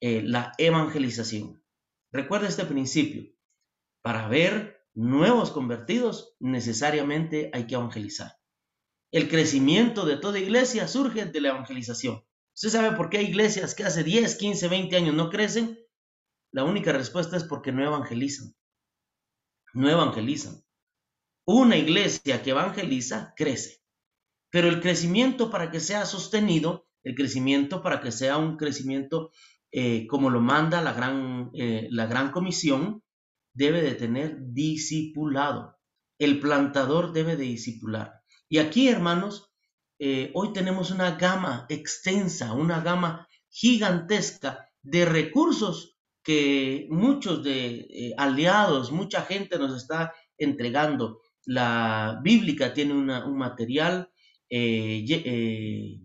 eh, 0.00 0.22
la 0.22 0.52
evangelización. 0.58 1.62
Recuerda 2.10 2.48
este 2.48 2.64
principio. 2.64 3.32
Para 4.02 4.28
ver 4.28 4.84
nuevos 4.94 5.50
convertidos, 5.50 6.34
necesariamente 6.40 7.50
hay 7.52 7.66
que 7.66 7.74
evangelizar. 7.74 8.36
El 9.12 9.28
crecimiento 9.28 10.06
de 10.06 10.16
toda 10.16 10.38
iglesia 10.38 10.88
surge 10.88 11.26
de 11.26 11.40
la 11.40 11.50
evangelización. 11.50 12.24
¿Usted 12.54 12.68
sabe 12.70 12.96
por 12.96 13.10
qué 13.10 13.18
hay 13.18 13.26
iglesias 13.26 13.74
que 13.74 13.84
hace 13.84 14.02
10, 14.04 14.36
15, 14.36 14.68
20 14.68 14.96
años 14.96 15.14
no 15.14 15.30
crecen? 15.30 15.78
La 16.50 16.64
única 16.64 16.92
respuesta 16.92 17.36
es 17.36 17.44
porque 17.44 17.72
no 17.72 17.84
evangelizan. 17.84 18.54
No 19.72 19.88
evangelizan. 19.88 20.62
Una 21.44 21.76
iglesia 21.76 22.40
que 22.42 22.50
evangeliza 22.50 23.34
crece. 23.36 23.82
Pero 24.50 24.68
el 24.68 24.80
crecimiento 24.80 25.50
para 25.50 25.72
que 25.72 25.80
sea 25.80 26.06
sostenido, 26.06 26.86
el 27.02 27.16
crecimiento 27.16 27.82
para 27.82 28.00
que 28.00 28.12
sea 28.12 28.36
un 28.36 28.56
crecimiento 28.56 29.32
eh, 29.72 30.06
como 30.06 30.30
lo 30.30 30.40
manda 30.40 30.80
la 30.82 30.92
gran, 30.92 31.50
eh, 31.54 31.88
la 31.90 32.06
gran 32.06 32.30
comisión, 32.30 33.02
debe 33.54 33.82
de 33.82 33.94
tener 33.94 34.36
discipulado. 34.52 35.78
El 36.16 36.38
plantador 36.38 37.12
debe 37.12 37.36
de 37.36 37.44
discipular. 37.44 38.20
Y 38.48 38.58
aquí, 38.58 38.88
hermanos, 38.88 39.50
eh, 39.98 40.30
hoy 40.34 40.52
tenemos 40.52 40.92
una 40.92 41.12
gama 41.16 41.66
extensa, 41.68 42.52
una 42.52 42.80
gama 42.80 43.26
gigantesca 43.48 44.68
de 44.82 45.06
recursos 45.06 45.96
que 46.22 46.86
muchos 46.90 47.42
de 47.42 48.14
aliados, 48.16 48.92
mucha 48.92 49.22
gente 49.22 49.58
nos 49.58 49.76
está 49.76 50.12
entregando 50.38 51.20
la 51.44 52.20
bíblica 52.22 52.72
tiene 52.72 52.94
un 52.94 53.36
material, 53.36 54.10
eh, 54.48 55.04
eh, 55.08 56.00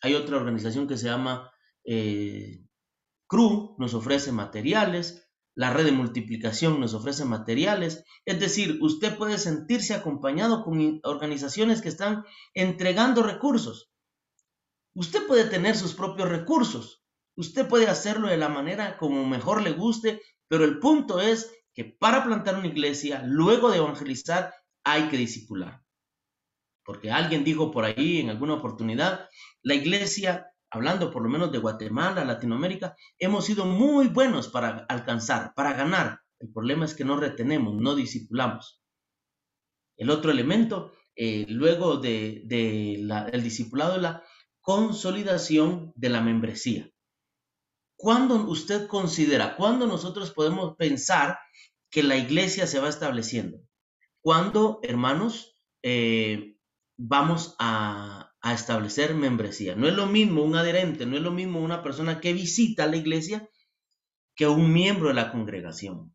hay 0.00 0.14
otra 0.14 0.36
organización 0.36 0.86
que 0.86 0.96
se 0.96 1.06
llama 1.06 1.50
eh, 1.84 2.64
CRU, 3.26 3.76
nos 3.78 3.94
ofrece 3.94 4.32
materiales, 4.32 5.28
la 5.54 5.72
red 5.72 5.86
de 5.86 5.92
multiplicación 5.92 6.78
nos 6.78 6.94
ofrece 6.94 7.24
materiales, 7.24 8.04
es 8.24 8.38
decir, 8.38 8.78
usted 8.80 9.16
puede 9.16 9.38
sentirse 9.38 9.94
acompañado 9.94 10.62
con 10.62 11.00
organizaciones 11.02 11.82
que 11.82 11.88
están 11.88 12.24
entregando 12.54 13.24
recursos. 13.24 13.90
Usted 14.94 15.26
puede 15.26 15.44
tener 15.44 15.76
sus 15.76 15.94
propios 15.94 16.28
recursos, 16.28 17.02
usted 17.36 17.66
puede 17.66 17.88
hacerlo 17.88 18.28
de 18.28 18.36
la 18.36 18.48
manera 18.48 18.96
como 18.98 19.26
mejor 19.26 19.62
le 19.62 19.72
guste, 19.72 20.22
pero 20.46 20.64
el 20.64 20.78
punto 20.78 21.20
es 21.20 21.52
que 21.74 21.84
para 21.84 22.24
plantar 22.24 22.56
una 22.56 22.68
iglesia, 22.68 23.22
luego 23.26 23.70
de 23.70 23.78
evangelizar, 23.78 24.54
hay 24.84 25.08
que 25.08 25.16
disipular. 25.16 25.82
Porque 26.84 27.10
alguien 27.10 27.44
dijo 27.44 27.70
por 27.70 27.84
ahí 27.84 28.20
en 28.20 28.30
alguna 28.30 28.54
oportunidad, 28.54 29.28
la 29.62 29.74
iglesia, 29.74 30.46
hablando 30.70 31.10
por 31.10 31.22
lo 31.22 31.28
menos 31.28 31.52
de 31.52 31.58
Guatemala, 31.58 32.24
Latinoamérica, 32.24 32.96
hemos 33.18 33.44
sido 33.44 33.66
muy 33.66 34.08
buenos 34.08 34.48
para 34.48 34.86
alcanzar, 34.88 35.52
para 35.54 35.74
ganar. 35.74 36.20
El 36.38 36.50
problema 36.52 36.84
es 36.84 36.94
que 36.94 37.04
no 37.04 37.16
retenemos, 37.16 37.74
no 37.74 37.94
disipulamos. 37.94 38.82
El 39.98 40.10
otro 40.10 40.30
elemento, 40.30 40.92
eh, 41.16 41.44
luego 41.48 41.96
del 41.98 42.48
de, 42.48 43.40
discipulado, 43.42 43.96
es 43.96 44.02
la 44.02 44.22
consolidación 44.60 45.92
de 45.96 46.08
la 46.08 46.20
membresía. 46.20 46.90
¿Cuándo 47.96 48.36
usted 48.48 48.86
considera, 48.86 49.56
cuándo 49.56 49.86
nosotros 49.86 50.30
podemos 50.30 50.76
pensar 50.76 51.38
que 51.90 52.04
la 52.04 52.16
iglesia 52.16 52.66
se 52.68 52.78
va 52.78 52.88
estableciendo? 52.88 53.58
Cuando, 54.28 54.80
hermanos, 54.82 55.58
eh, 55.82 56.58
vamos 56.98 57.56
a, 57.58 58.34
establecer 58.44 59.14
membresía. 59.14 59.74
No 59.74 59.88
es 59.88 59.94
lo 59.94 60.04
mismo 60.04 60.42
un 60.42 60.54
adherente, 60.54 61.06
no 61.06 61.16
es 61.16 61.22
lo 61.22 61.30
mismo 61.30 61.60
una 61.60 61.82
persona 61.82 62.20
que 62.20 62.34
visita 62.34 62.86
la 62.86 62.98
iglesia 62.98 63.48
que 64.36 64.46
un 64.46 64.70
miembro 64.70 65.08
de 65.08 65.14
la 65.14 65.32
congregación. 65.32 66.14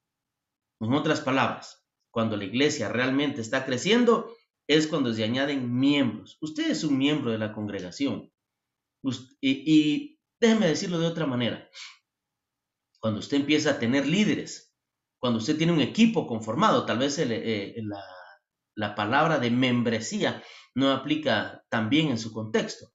En 0.80 0.94
otras 0.94 1.22
palabras, 1.22 1.88
cuando 2.12 2.38
la 2.38 2.44
iglesia 2.44 2.88
realmente 2.88 3.42
está 3.42 3.66
creciendo, 3.66 4.32
es 4.68 4.86
cuando 4.86 5.12
se 5.12 5.24
añaden 5.24 5.76
miembros. 5.76 6.38
Usted 6.40 6.70
es 6.70 6.84
un 6.84 7.00
miembro 7.00 7.32
de 7.32 7.40
la 7.40 7.52
congregación. 7.52 8.32
Y, 9.42 9.42
y 9.42 10.20
déjeme 10.40 10.68
decirlo 10.68 11.00
de 11.00 11.08
otra 11.08 11.26
manera. 11.26 11.68
Cuando 13.00 13.22
usted 13.22 13.38
empieza 13.38 13.72
a 13.72 13.80
tener 13.80 14.06
líderes, 14.06 14.73
cuando 15.24 15.40
usted 15.40 15.58
tiene 15.58 15.72
un 15.72 15.80
equipo 15.80 16.28
conformado, 16.28 16.86
tal 16.86 16.98
vez 16.98 17.18
eh, 17.18 17.82
la, 18.76 18.94
palabra 18.94 19.40
de 19.40 19.52
membresía 19.52 20.44
no 20.76 20.92
aplica 20.92 21.64
tan 21.70 21.90
bien 21.90 22.10
en 22.10 22.18
su 22.18 22.34
contexto. 22.34 22.88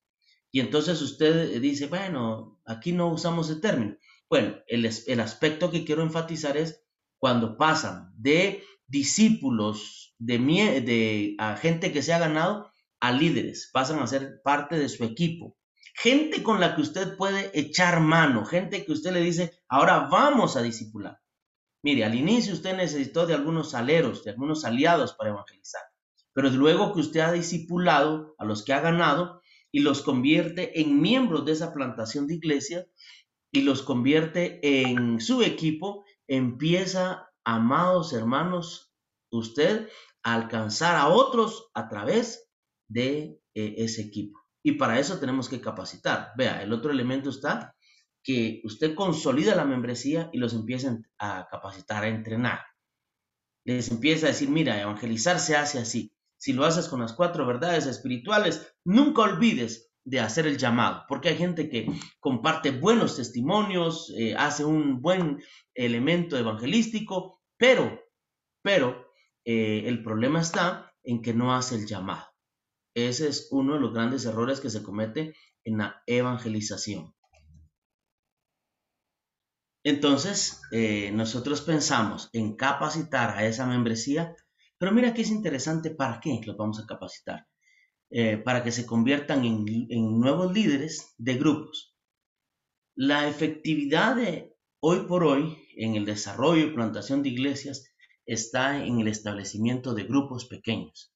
Y 0.52 0.60
entonces 0.60 1.00
usted 1.00 1.58
dice, 1.58 1.86
bueno, 1.86 2.60
aquí 2.66 2.92
no 2.92 3.08
usamos 3.08 3.48
ese 3.48 3.62
término. 3.62 3.96
Bueno, 4.28 4.56
el, 4.66 5.20
aspecto 5.20 5.70
que 5.70 5.86
quiero 5.86 6.02
enfatizar 6.02 6.58
es 6.58 6.84
cuando 7.16 7.56
pasan 7.56 8.12
de 8.14 8.62
discípulos, 8.86 10.14
de, 10.18 11.34
gente 11.62 11.92
que 11.94 12.02
se 12.02 12.12
ha 12.12 12.18
ganado, 12.18 12.70
a 13.00 13.10
líderes, 13.10 13.70
pasan 13.72 14.00
a 14.00 14.06
ser 14.06 14.42
parte 14.44 14.78
de 14.78 14.90
su 14.90 15.02
equipo. 15.02 15.56
Gente 15.94 16.42
con 16.42 16.60
la 16.60 16.76
que 16.76 16.82
usted 16.82 17.16
puede 17.16 17.58
echar 17.58 18.00
mano, 18.00 18.44
gente 18.44 18.84
que 18.84 18.92
usted 18.92 19.12
le 19.12 19.22
dice, 19.22 19.62
ahora 19.66 20.08
vamos 20.10 20.56
a 20.56 20.62
discipular. 20.62 21.18
Mire, 21.82 22.04
al 22.04 22.14
inicio 22.14 22.54
usted 22.54 22.76
necesitó 22.76 23.26
de 23.26 23.34
algunos 23.34 23.74
aleros, 23.74 24.24
de 24.24 24.30
algunos 24.30 24.64
aliados 24.64 25.14
para 25.14 25.30
evangelizar, 25.30 25.82
pero 26.32 26.50
luego 26.50 26.92
que 26.92 27.00
usted 27.00 27.20
ha 27.20 27.32
discipulado 27.32 28.34
a 28.38 28.44
los 28.44 28.64
que 28.64 28.72
ha 28.72 28.80
ganado 28.80 29.40
y 29.70 29.80
los 29.80 30.02
convierte 30.02 30.80
en 30.80 31.00
miembros 31.00 31.44
de 31.44 31.52
esa 31.52 31.72
plantación 31.72 32.26
de 32.26 32.34
iglesia 32.34 32.86
y 33.52 33.62
los 33.62 33.82
convierte 33.82 34.60
en 34.62 35.20
su 35.20 35.42
equipo, 35.42 36.04
empieza, 36.26 37.30
amados 37.44 38.12
hermanos, 38.12 38.92
usted 39.30 39.88
alcanzar 40.22 40.96
a 40.96 41.08
otros 41.08 41.70
a 41.74 41.88
través 41.88 42.50
de 42.88 43.40
eh, 43.54 43.74
ese 43.78 44.02
equipo. 44.02 44.38
Y 44.62 44.72
para 44.72 44.98
eso 44.98 45.18
tenemos 45.18 45.48
que 45.48 45.60
capacitar. 45.60 46.32
Vea, 46.36 46.62
el 46.62 46.72
otro 46.72 46.90
elemento 46.90 47.30
está 47.30 47.74
que 48.28 48.60
usted 48.62 48.94
consolida 48.94 49.54
la 49.54 49.64
membresía 49.64 50.28
y 50.34 50.38
los 50.38 50.52
empieza 50.52 51.00
a 51.18 51.48
capacitar, 51.50 52.04
a 52.04 52.08
entrenar. 52.08 52.60
Les 53.64 53.90
empieza 53.90 54.26
a 54.26 54.28
decir, 54.28 54.50
mira, 54.50 54.78
evangelizar 54.78 55.40
se 55.40 55.56
hace 55.56 55.78
así. 55.78 56.12
Si 56.36 56.52
lo 56.52 56.66
haces 56.66 56.88
con 56.88 57.00
las 57.00 57.14
cuatro 57.14 57.46
verdades 57.46 57.86
espirituales, 57.86 58.74
nunca 58.84 59.22
olvides 59.22 59.90
de 60.04 60.20
hacer 60.20 60.46
el 60.46 60.58
llamado, 60.58 61.06
porque 61.08 61.30
hay 61.30 61.38
gente 61.38 61.70
que 61.70 61.86
comparte 62.20 62.70
buenos 62.70 63.16
testimonios, 63.16 64.12
eh, 64.14 64.34
hace 64.36 64.62
un 64.62 65.00
buen 65.00 65.42
elemento 65.74 66.36
evangelístico, 66.36 67.40
pero, 67.56 67.98
pero 68.60 69.06
eh, 69.46 69.84
el 69.86 70.02
problema 70.02 70.42
está 70.42 70.92
en 71.02 71.22
que 71.22 71.32
no 71.32 71.54
hace 71.54 71.76
el 71.76 71.86
llamado. 71.86 72.26
Ese 72.94 73.28
es 73.28 73.48
uno 73.52 73.72
de 73.72 73.80
los 73.80 73.94
grandes 73.94 74.26
errores 74.26 74.60
que 74.60 74.68
se 74.68 74.82
comete 74.82 75.34
en 75.64 75.78
la 75.78 76.02
evangelización. 76.06 77.14
Entonces, 79.84 80.60
eh, 80.72 81.10
nosotros 81.12 81.62
pensamos 81.62 82.30
en 82.32 82.56
capacitar 82.56 83.36
a 83.36 83.46
esa 83.46 83.66
membresía, 83.66 84.34
pero 84.78 84.92
mira 84.92 85.14
que 85.14 85.22
es 85.22 85.30
interesante 85.30 85.90
para 85.90 86.20
qué 86.20 86.40
los 86.44 86.56
vamos 86.56 86.80
a 86.80 86.86
capacitar. 86.86 87.46
Eh, 88.10 88.38
para 88.38 88.64
que 88.64 88.72
se 88.72 88.86
conviertan 88.86 89.44
en, 89.44 89.66
en, 89.90 90.18
nuevos 90.18 90.50
líderes 90.54 91.14
de 91.18 91.34
grupos. 91.34 91.94
La 92.94 93.28
efectividad 93.28 94.16
de 94.16 94.56
hoy 94.80 95.00
por 95.00 95.24
hoy 95.24 95.58
en 95.76 95.94
el 95.94 96.06
desarrollo 96.06 96.66
y 96.68 96.74
plantación 96.74 97.22
de 97.22 97.28
iglesias 97.28 97.92
está 98.24 98.82
en 98.82 99.00
el 99.00 99.08
establecimiento 99.08 99.92
de 99.92 100.04
grupos 100.04 100.46
pequeños. 100.46 101.12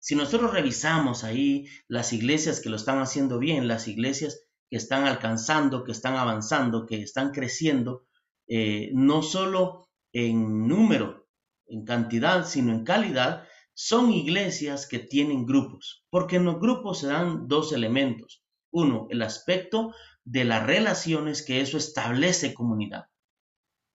Si 0.00 0.16
nosotros 0.16 0.52
revisamos 0.52 1.22
ahí 1.22 1.68
las 1.86 2.12
iglesias 2.12 2.60
que 2.60 2.70
lo 2.70 2.76
están 2.76 2.98
haciendo 2.98 3.38
bien, 3.38 3.68
las 3.68 3.86
iglesias 3.86 4.45
que 4.70 4.76
están 4.76 5.04
alcanzando, 5.04 5.84
que 5.84 5.92
están 5.92 6.16
avanzando, 6.16 6.86
que 6.86 7.02
están 7.02 7.30
creciendo, 7.32 8.06
eh, 8.48 8.90
no 8.94 9.22
solo 9.22 9.88
en 10.12 10.66
número, 10.66 11.28
en 11.66 11.84
cantidad, 11.84 12.46
sino 12.46 12.72
en 12.72 12.84
calidad, 12.84 13.44
son 13.74 14.10
iglesias 14.12 14.86
que 14.86 14.98
tienen 14.98 15.44
grupos, 15.44 16.04
porque 16.10 16.36
en 16.36 16.44
los 16.44 16.58
grupos 16.58 17.00
se 17.00 17.08
dan 17.08 17.46
dos 17.46 17.72
elementos. 17.72 18.42
Uno, 18.70 19.06
el 19.10 19.22
aspecto 19.22 19.94
de 20.24 20.44
las 20.44 20.66
relaciones 20.66 21.44
que 21.44 21.60
eso 21.60 21.76
establece 21.76 22.54
comunidad. 22.54 23.06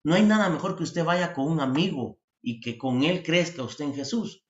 No 0.04 0.16
hay 0.16 0.24
nada 0.24 0.50
mejor 0.50 0.76
que 0.76 0.84
usted 0.84 1.04
vaya 1.04 1.34
con 1.34 1.48
un 1.48 1.60
amigo 1.60 2.20
y 2.42 2.60
que 2.60 2.78
con 2.78 3.04
él 3.04 3.24
crezca 3.24 3.64
usted 3.64 3.86
en 3.86 3.96
Jesús. 3.96 4.46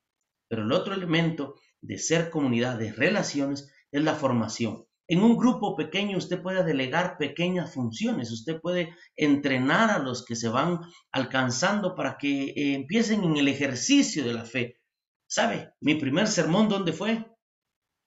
Pero 0.48 0.64
el 0.64 0.72
otro 0.72 0.94
elemento 0.94 1.56
de 1.82 1.98
ser 1.98 2.30
comunidad 2.30 2.78
de 2.78 2.92
relaciones 2.92 3.72
es 3.92 4.04
la 4.04 4.16
formación. 4.16 4.86
En 5.12 5.22
un 5.24 5.36
grupo 5.36 5.76
pequeño 5.76 6.18
usted 6.18 6.42
puede 6.42 6.64
delegar 6.64 7.18
pequeñas 7.18 7.74
funciones, 7.74 8.32
usted 8.32 8.62
puede 8.62 8.96
entrenar 9.18 9.90
a 9.90 10.00
los 10.00 10.24
que 10.24 10.38
se 10.38 10.48
van 10.48 10.80
alcanzando 11.12 11.96
para 11.96 12.18
que 12.18 12.52
eh, 12.52 12.76
empiecen 12.76 13.26
en 13.26 13.36
el 13.36 13.50
ejercicio 13.50 14.24
de 14.24 14.34
la 14.34 14.46
fe. 14.46 14.80
¿Sabe? 15.28 15.74
Mi 15.82 15.96
primer 15.96 16.28
sermón, 16.28 16.70
¿dónde 16.70 16.94
fue? 16.94 17.26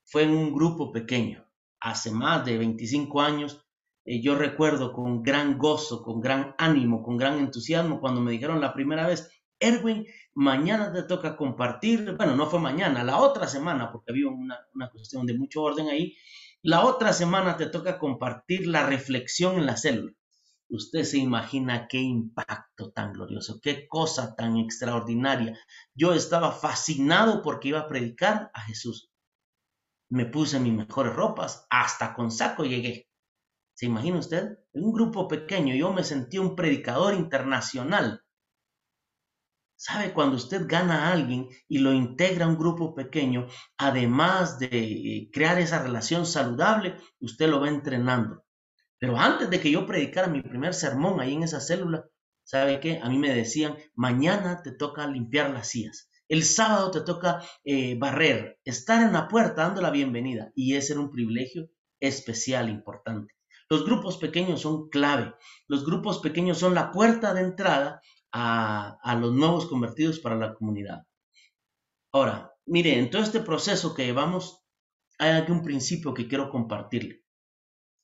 Fue 0.06 0.22
en 0.22 0.30
un 0.30 0.54
grupo 0.54 0.92
pequeño, 0.92 1.46
hace 1.78 2.10
más 2.10 2.42
de 2.46 2.56
25 2.56 3.20
años. 3.20 3.62
Eh, 4.06 4.22
yo 4.22 4.34
recuerdo 4.34 4.94
con 4.94 5.22
gran 5.22 5.58
gozo, 5.58 6.02
con 6.02 6.22
gran 6.22 6.54
ánimo, 6.56 7.02
con 7.02 7.18
gran 7.18 7.38
entusiasmo 7.38 8.00
cuando 8.00 8.22
me 8.22 8.32
dijeron 8.32 8.62
la 8.62 8.72
primera 8.72 9.06
vez, 9.06 9.30
Erwin, 9.60 10.06
mañana 10.32 10.90
te 10.90 11.02
toca 11.02 11.36
compartir, 11.36 12.16
bueno, 12.16 12.34
no 12.34 12.46
fue 12.46 12.60
mañana, 12.60 13.04
la 13.04 13.18
otra 13.18 13.46
semana, 13.46 13.92
porque 13.92 14.12
había 14.12 14.28
una, 14.28 14.58
una 14.74 14.88
cuestión 14.88 15.26
de 15.26 15.36
mucho 15.36 15.60
orden 15.60 15.88
ahí, 15.88 16.16
la 16.64 16.83
otra 16.83 17.12
semana 17.12 17.59
te 17.59 17.66
toca 17.66 17.98
compartir 17.98 18.66
la 18.66 18.87
reflexión 18.87 19.57
en 19.57 19.66
la 19.66 19.77
célula. 19.77 20.14
Usted 20.70 21.05
se 21.05 21.18
imagina 21.18 21.88
qué 21.88 21.98
impacto 21.98 22.90
tan 22.90 23.12
glorioso, 23.12 23.61
qué 23.62 23.87
cosa 23.87 24.35
tan 24.35 24.57
extraordinaria. 24.57 25.59
Yo 25.94 26.14
estaba 26.14 26.53
fascinado 26.53 27.42
porque 27.42 27.68
iba 27.68 27.81
a 27.81 27.88
predicar 27.88 28.50
a 28.55 28.62
Jesús. 28.62 29.11
Me 30.09 30.24
puse 30.24 30.59
mis 30.59 30.72
mejores 30.72 31.14
ropas, 31.14 31.66
hasta 31.68 32.14
con 32.14 32.31
saco 32.31 32.64
llegué. 32.64 33.11
¿Se 33.74 33.85
imagina 33.85 34.18
usted? 34.18 34.59
En 34.72 34.85
un 34.85 34.92
grupo 34.94 35.29
pequeño 35.29 35.74
yo 35.74 35.92
me 35.92 36.03
sentí 36.03 36.38
un 36.38 36.57
predicador 36.57 37.12
internacional. 37.12 38.23
¿Sabe? 39.86 40.14
Cuando 40.14 40.36
usted 40.36 40.62
gana 40.66 41.08
a 41.08 41.12
alguien 41.12 41.46
y 41.68 41.76
lo 41.76 41.92
integra 41.92 42.46
a 42.46 42.48
un 42.48 42.56
grupo 42.56 42.94
pequeño, 42.94 43.48
además 43.76 44.58
de 44.58 44.68
eh, 44.72 45.30
crear 45.30 45.58
esa 45.58 45.82
relación 45.82 46.24
saludable, 46.24 46.96
usted 47.20 47.50
lo 47.50 47.60
va 47.60 47.68
entrenando. 47.68 48.46
Pero 48.98 49.18
antes 49.18 49.50
de 49.50 49.60
que 49.60 49.70
yo 49.70 49.86
predicara 49.86 50.26
mi 50.26 50.40
primer 50.40 50.72
sermón 50.72 51.20
ahí 51.20 51.34
en 51.34 51.42
esa 51.42 51.60
célula, 51.60 52.06
¿sabe 52.44 52.80
qué? 52.80 52.98
A 53.02 53.10
mí 53.10 53.18
me 53.18 53.34
decían, 53.34 53.76
mañana 53.94 54.62
te 54.62 54.72
toca 54.72 55.06
limpiar 55.06 55.50
las 55.50 55.68
sillas. 55.68 56.08
El 56.28 56.44
sábado 56.44 56.90
te 56.90 57.02
toca 57.02 57.42
eh, 57.62 57.98
barrer, 57.98 58.58
estar 58.64 59.02
en 59.02 59.12
la 59.12 59.28
puerta 59.28 59.64
dando 59.64 59.82
la 59.82 59.90
bienvenida. 59.90 60.50
Y 60.54 60.76
ese 60.76 60.94
era 60.94 61.02
un 61.02 61.10
privilegio 61.10 61.68
especial, 62.00 62.70
importante. 62.70 63.34
Los 63.68 63.84
grupos 63.84 64.16
pequeños 64.16 64.62
son 64.62 64.88
clave. 64.88 65.34
Los 65.68 65.84
grupos 65.84 66.20
pequeños 66.20 66.56
son 66.56 66.74
la 66.74 66.90
puerta 66.90 67.34
de 67.34 67.42
entrada 67.42 68.00
a, 68.36 69.16
los 69.20 69.32
nuevos 69.32 69.66
convertidos 69.66 70.18
para 70.18 70.36
la 70.36 70.54
comunidad. 70.54 71.06
Ahora, 72.12 72.52
mire, 72.66 72.98
en 72.98 73.08
todo 73.08 73.22
este 73.22 73.40
proceso 73.40 73.94
que 73.94 74.04
llevamos, 74.04 74.64
hay 75.18 75.30
aquí 75.30 75.52
un 75.52 75.62
principio 75.62 76.12
que 76.12 76.26
quiero 76.26 76.50
compartirle, 76.50 77.22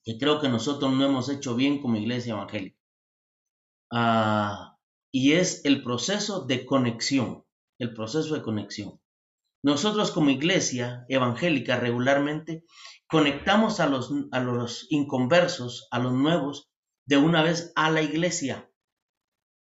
que 0.05 0.19
creo 0.19 0.41
que 0.41 0.49
nosotros 0.49 0.93
no 0.93 1.05
hemos 1.05 1.29
hecho 1.29 1.57
bien 1.57 1.83
como 1.83 1.97
iglesia 1.97 2.35
evangélica. 2.35 2.79
Ah, 3.93 4.79
y 5.13 5.33
es 5.33 5.65
el 5.65 5.83
proceso 5.83 6.47
de 6.47 6.65
conexión, 6.65 7.45
el 7.81 7.93
proceso 7.93 8.35
de 8.35 8.43
conexión. 8.43 9.01
Nosotros 9.65 10.13
como 10.13 10.31
iglesia 10.31 11.05
evangélica 11.09 11.77
regularmente 11.77 12.65
conectamos 13.09 13.81
a 13.81 13.89
los, 13.89 14.13
a 14.31 14.41
los 14.41 14.87
inconversos, 14.91 15.89
a 15.91 15.99
los 15.99 16.13
nuevos, 16.13 16.71
de 17.05 17.17
una 17.17 17.43
vez 17.43 17.73
a 17.75 17.91
la 17.91 18.01
iglesia. 18.01 18.71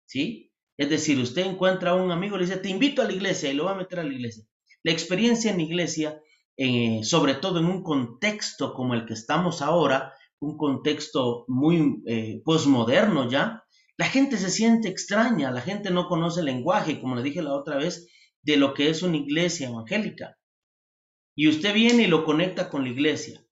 ¿Sí? 0.09 0.46
Es 0.79 0.91
decir, 0.91 1.19
usted 1.19 1.47
encuentra 1.47 1.91
a 1.91 1.95
un 1.95 2.11
amigo 2.11 2.37
le 2.37 2.45
dice, 2.45 2.59
te 2.59 2.69
invito 2.69 3.01
a 3.03 3.07
la 3.07 3.13
iglesia 3.13 3.51
y 3.51 3.55
lo 3.55 3.65
va 3.65 3.73
a 3.73 3.77
meter 3.77 4.01
a 4.01 4.05
la 4.05 4.13
iglesia. 4.13 4.45
La 4.83 4.93
experiencia 4.93 5.51
en 5.51 5.57
la 5.57 5.63
iglesia, 5.63 6.21
eh, 6.57 7.01
sobre 7.03 7.35
todo 7.35 7.59
en 7.61 7.67
un 7.67 7.83
contexto 7.83 8.75
como 8.75 8.95
el 8.95 9.07
que 9.07 9.15
estamos 9.15 9.63
ahora, 9.63 10.13
un 10.39 10.57
contexto 10.59 11.45
muy 11.49 12.03
eh, 12.07 12.43
posmoderno 12.45 13.31
ya, 13.31 13.65
la 13.97 14.07
gente 14.07 14.37
se 14.37 14.51
siente 14.51 14.89
extraña, 14.89 15.51
la 15.51 15.63
gente 15.63 15.91
no 15.91 16.07
conoce 16.07 16.41
el 16.41 16.47
lenguaje, 16.47 17.01
como 17.01 17.17
le 17.17 17.23
dije 17.23 17.43
la 17.43 17.55
otra 17.55 17.77
vez, 17.77 18.11
de 18.43 18.59
lo 18.59 18.75
que 18.75 18.91
es 18.91 19.03
una 19.03 19.17
iglesia 19.17 19.69
evangélica. 19.69 20.37
Y 21.35 21.49
usted 21.49 21.73
viene 21.73 22.03
y 22.03 22.07
lo 22.07 22.25
conecta 22.25 22.69
con 22.69 22.83
la 22.83 22.91
iglesia. 22.91 23.43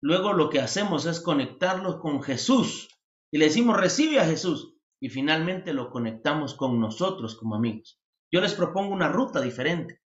Luego 0.00 0.32
lo 0.32 0.48
que 0.48 0.60
hacemos 0.60 1.06
es 1.06 1.20
conectarlo 1.20 1.98
con 1.98 2.22
Jesús. 2.22 2.88
Y 3.32 3.38
le 3.38 3.46
decimos, 3.46 3.76
recibe 3.76 4.20
a 4.20 4.26
Jesús 4.26 4.77
y 5.00 5.08
finalmente 5.10 5.72
lo 5.72 5.90
conectamos 5.90 6.54
con 6.54 6.80
nosotros 6.80 7.36
como 7.36 7.56
amigos. 7.56 8.00
Yo 8.30 8.40
les 8.40 8.54
propongo 8.54 8.92
una 8.92 9.08
ruta 9.08 9.40
diferente 9.40 10.00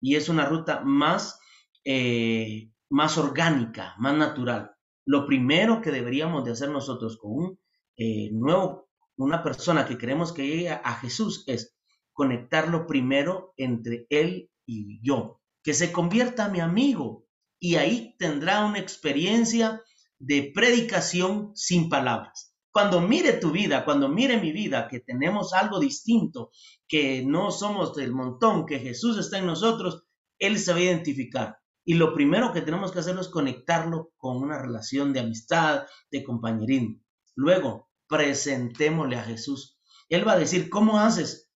y 0.00 0.16
es 0.16 0.28
una 0.28 0.46
ruta 0.46 0.82
más, 0.84 1.38
eh, 1.84 2.70
más 2.88 3.18
orgánica, 3.18 3.94
más 3.98 4.14
natural. 4.16 4.72
Lo 5.04 5.26
primero 5.26 5.80
que 5.80 5.90
deberíamos 5.90 6.44
de 6.44 6.52
hacer 6.52 6.70
nosotros 6.70 7.18
con 7.18 7.32
un 7.32 7.60
eh, 7.96 8.30
nuevo, 8.32 8.88
una 9.16 9.42
persona 9.42 9.86
que 9.86 9.98
queremos 9.98 10.32
que 10.32 10.46
llegue 10.46 10.70
a 10.70 10.94
Jesús 10.94 11.44
es 11.46 11.76
conectarlo 12.12 12.86
primero 12.86 13.52
entre 13.56 14.06
él 14.10 14.50
y 14.66 15.00
yo, 15.06 15.40
que 15.62 15.74
se 15.74 15.92
convierta 15.92 16.46
a 16.46 16.48
mi 16.48 16.60
amigo 16.60 17.26
y 17.58 17.76
ahí 17.76 18.14
tendrá 18.18 18.64
una 18.64 18.78
experiencia 18.78 19.82
de 20.18 20.50
predicación 20.54 21.52
sin 21.54 21.88
palabras 21.88 22.55
cuando 22.76 23.00
mire 23.00 23.32
tu 23.32 23.52
vida, 23.52 23.86
cuando 23.86 24.06
mire 24.06 24.38
mi 24.38 24.52
vida, 24.52 24.86
que 24.86 25.00
tenemos 25.00 25.54
algo 25.54 25.80
distinto, 25.80 26.50
que 26.86 27.24
no 27.24 27.50
somos 27.50 27.94
del 27.94 28.12
montón, 28.12 28.66
que 28.66 28.80
Jesús 28.80 29.16
está 29.16 29.38
en 29.38 29.46
nosotros, 29.46 30.04
Él 30.38 30.58
se 30.58 30.72
va 30.72 30.78
a 30.80 30.82
identificar. 30.82 31.56
Y 31.86 31.94
lo 31.94 32.12
primero 32.12 32.52
que 32.52 32.60
tenemos 32.60 32.92
que 32.92 32.98
hacer 32.98 33.18
es 33.18 33.28
conectarlo 33.28 34.12
con 34.18 34.36
una 34.36 34.60
relación 34.60 35.14
de 35.14 35.20
amistad, 35.20 35.84
de 36.10 36.22
compañerismo. 36.22 37.00
Luego, 37.34 37.88
presentémosle 38.08 39.16
a 39.16 39.24
Jesús. 39.24 39.80
Él 40.10 40.28
va 40.28 40.32
a 40.32 40.38
decir, 40.38 40.68
¿cómo 40.68 41.00
haces? 41.00 41.50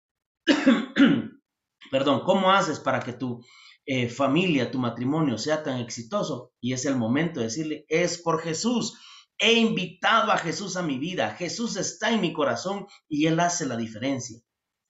Perdón, 1.90 2.24
¿cómo 2.26 2.50
haces 2.50 2.78
para 2.78 3.00
que 3.00 3.14
tu 3.14 3.42
eh, 3.86 4.10
familia, 4.10 4.70
tu 4.70 4.78
matrimonio 4.78 5.38
sea 5.38 5.62
tan 5.62 5.80
exitoso? 5.80 6.52
Y 6.60 6.74
es 6.74 6.84
el 6.84 6.96
momento 6.96 7.40
de 7.40 7.46
decirle, 7.46 7.86
es 7.88 8.20
por 8.20 8.42
Jesús. 8.42 8.98
He 9.38 9.54
invitado 9.54 10.32
a 10.32 10.38
Jesús 10.38 10.76
a 10.76 10.82
mi 10.82 10.98
vida. 10.98 11.34
Jesús 11.34 11.76
está 11.76 12.10
en 12.10 12.20
mi 12.20 12.32
corazón 12.32 12.86
y 13.08 13.26
Él 13.26 13.38
hace 13.40 13.66
la 13.66 13.76
diferencia. 13.76 14.40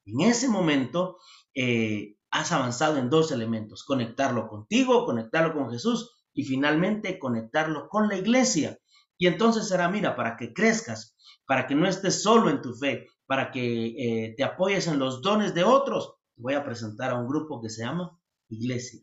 En 0.05 0.21
ese 0.21 0.49
momento, 0.49 1.19
eh, 1.55 2.17
has 2.31 2.53
avanzado 2.53 2.99
en 2.99 3.11
dos 3.11 3.33
elementos, 3.33 3.85
conectarlo 3.85 4.49
contigo, 4.49 5.05
conectarlo 5.05 5.55
con 5.55 5.71
Jesús 5.71 6.17
y 6.33 6.45
finalmente 6.45 7.19
conectarlo 7.19 7.89
con 7.89 8.09
la 8.09 8.17
iglesia. 8.17 8.79
Y 9.19 9.27
entonces 9.27 9.69
será, 9.69 9.89
mira, 9.89 10.15
para 10.15 10.37
que 10.37 10.53
crezcas, 10.53 11.17
para 11.47 11.67
que 11.67 11.75
no 11.75 11.89
estés 11.89 12.23
solo 12.23 12.51
en 12.51 12.61
tu 12.61 12.75
fe, 12.75 13.09
para 13.27 13.51
que 13.51 13.87
eh, 13.87 14.35
te 14.37 14.45
apoyes 14.45 14.87
en 14.87 14.99
los 14.99 15.23
dones 15.23 15.55
de 15.55 15.65
otros, 15.65 16.15
voy 16.37 16.55
a 16.55 16.65
presentar 16.65 17.11
a 17.11 17.19
un 17.19 17.27
grupo 17.27 17.61
que 17.61 17.71
se 17.71 17.83
llama 17.83 18.21
iglesia. 18.49 19.01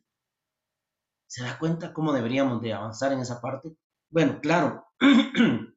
¿Se 1.27 1.43
da 1.43 1.57
cuenta 1.57 1.93
cómo 1.93 2.13
deberíamos 2.13 2.61
de 2.61 2.73
avanzar 2.73 3.11
en 3.11 3.19
esa 3.19 3.41
parte? 3.41 3.75
Bueno, 4.09 4.39
claro, 4.39 4.85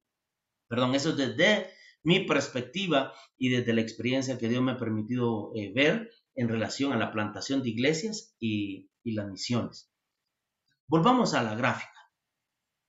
perdón, 0.69 0.95
eso 0.95 1.11
es 1.11 1.17
desde 1.17 1.71
mi 2.05 2.21
perspectiva 2.21 3.13
y 3.37 3.49
desde 3.49 3.73
la 3.73 3.81
experiencia 3.81 4.39
que 4.39 4.49
Dios 4.49 4.63
me 4.63 4.73
ha 4.73 4.79
permitido 4.79 5.51
eh, 5.55 5.73
ver 5.75 6.11
en 6.37 6.49
relación 6.49 6.93
a 6.93 6.97
la 6.97 7.11
plantación 7.11 7.63
de 7.63 7.71
iglesias 7.71 8.37
y, 8.39 8.89
y 9.03 9.15
las 9.15 9.29
misiones. 9.29 9.91
Volvamos 10.87 11.35
a 11.35 11.43
la 11.43 11.57
gráfica. 11.57 11.91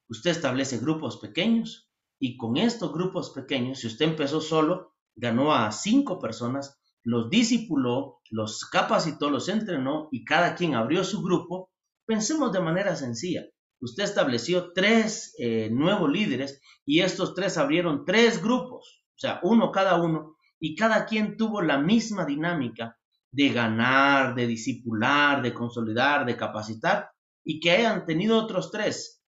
Usted 0.09 0.31
establece 0.31 0.77
grupos 0.77 1.17
pequeños 1.17 1.89
y 2.19 2.37
con 2.37 2.57
estos 2.57 2.93
grupos 2.93 3.31
pequeños, 3.31 3.79
si 3.79 3.87
usted 3.87 4.05
empezó 4.05 4.39
solo, 4.41 4.95
ganó 5.15 5.53
a 5.53 5.71
cinco 5.71 6.19
personas, 6.19 6.79
los 7.03 7.29
discipuló, 7.29 8.21
los 8.29 8.65
capacitó, 8.65 9.29
los 9.29 9.49
entrenó 9.49 10.09
y 10.11 10.23
cada 10.23 10.55
quien 10.55 10.75
abrió 10.75 11.03
su 11.03 11.21
grupo. 11.21 11.71
Pensemos 12.05 12.51
de 12.51 12.59
manera 12.59 12.95
sencilla. 12.95 13.43
Usted 13.79 14.03
estableció 14.03 14.73
tres 14.73 15.35
eh, 15.37 15.69
nuevos 15.71 16.09
líderes 16.09 16.61
y 16.85 17.01
estos 17.01 17.35
tres 17.35 17.57
abrieron 17.57 18.05
tres 18.05 18.41
grupos, 18.41 19.03
o 19.15 19.19
sea, 19.19 19.39
uno 19.43 19.71
cada 19.71 20.01
uno, 20.01 20.37
y 20.59 20.75
cada 20.75 21.05
quien 21.05 21.37
tuvo 21.37 21.61
la 21.61 21.77
misma 21.77 22.25
dinámica 22.25 22.97
de 23.31 23.49
ganar, 23.49 24.33
de 24.33 24.47
discipular, 24.47 25.41
de 25.43 25.53
consolidar, 25.53 26.25
de 26.25 26.35
capacitar, 26.35 27.11
y 27.43 27.59
que 27.59 27.71
hayan 27.71 28.05
tenido 28.05 28.37
otros 28.37 28.71
tres. 28.71 29.23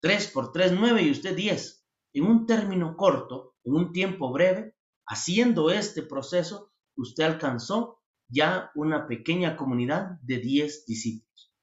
Tres 0.00 0.28
por 0.28 0.52
tres, 0.52 0.72
nueve 0.72 1.02
y 1.02 1.10
usted 1.10 1.36
diez. 1.36 1.84
En 2.14 2.24
un 2.24 2.46
término 2.46 2.96
corto, 2.96 3.56
en 3.64 3.74
un 3.74 3.92
tiempo 3.92 4.32
breve, 4.32 4.74
haciendo 5.06 5.70
este 5.70 6.02
proceso, 6.02 6.72
usted 6.96 7.24
alcanzó 7.24 8.00
ya 8.28 8.70
una 8.74 9.06
pequeña 9.06 9.56
comunidad 9.56 10.18
de 10.22 10.38
diez 10.38 10.86
discípulos. 10.86 11.54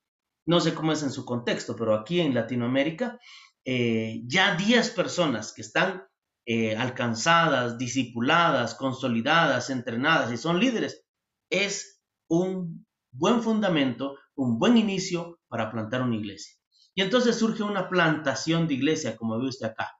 No 0.45 0.59
sé 0.59 0.73
cómo 0.73 0.91
es 0.91 1.03
en 1.03 1.11
su 1.11 1.25
contexto, 1.25 1.75
pero 1.75 1.95
aquí 1.95 2.19
en 2.19 2.33
Latinoamérica, 2.33 3.19
eh, 3.65 4.21
ya 4.25 4.55
diez 4.55 4.89
personas 4.89 5.53
que 5.53 5.61
están 5.61 6.03
eh, 6.45 6.75
alcanzadas, 6.75 7.77
discipuladas, 7.77 8.75
consolidadas, 8.75 9.69
entrenadas 9.69 10.31
y 10.33 10.37
son 10.37 10.59
líderes, 10.59 11.05
es 11.49 12.01
un 12.27 12.85
buen 13.11 13.41
fundamento, 13.41 14.17
un 14.35 14.59
buen 14.59 14.77
inicio 14.77 15.39
para 15.47 15.71
plantar 15.71 16.01
una 16.01 16.17
iglesia. 16.17 16.55
Y 16.95 17.01
entonces 17.01 17.37
surge 17.37 17.63
una 17.63 17.89
plantación 17.89 18.67
de 18.67 18.73
iglesia, 18.73 19.15
como 19.15 19.39
ve 19.39 19.47
usted 19.47 19.67
acá. 19.67 19.91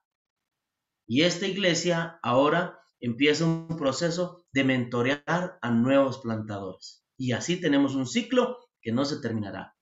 Y 1.08 1.22
esta 1.22 1.48
iglesia 1.48 2.20
ahora 2.22 2.80
empieza 3.00 3.46
un 3.46 3.68
proceso 3.78 4.46
de 4.52 4.64
mentorear 4.64 5.58
a 5.62 5.72
nuevos 5.72 6.20
plantadores. 6.20 7.06
Y 7.18 7.32
así 7.32 7.60
tenemos 7.60 7.96
un 7.96 8.08
ciclo 8.08 8.58
que 8.82 8.92
no 8.92 9.06
se 9.06 9.20
terminará. 9.20 9.73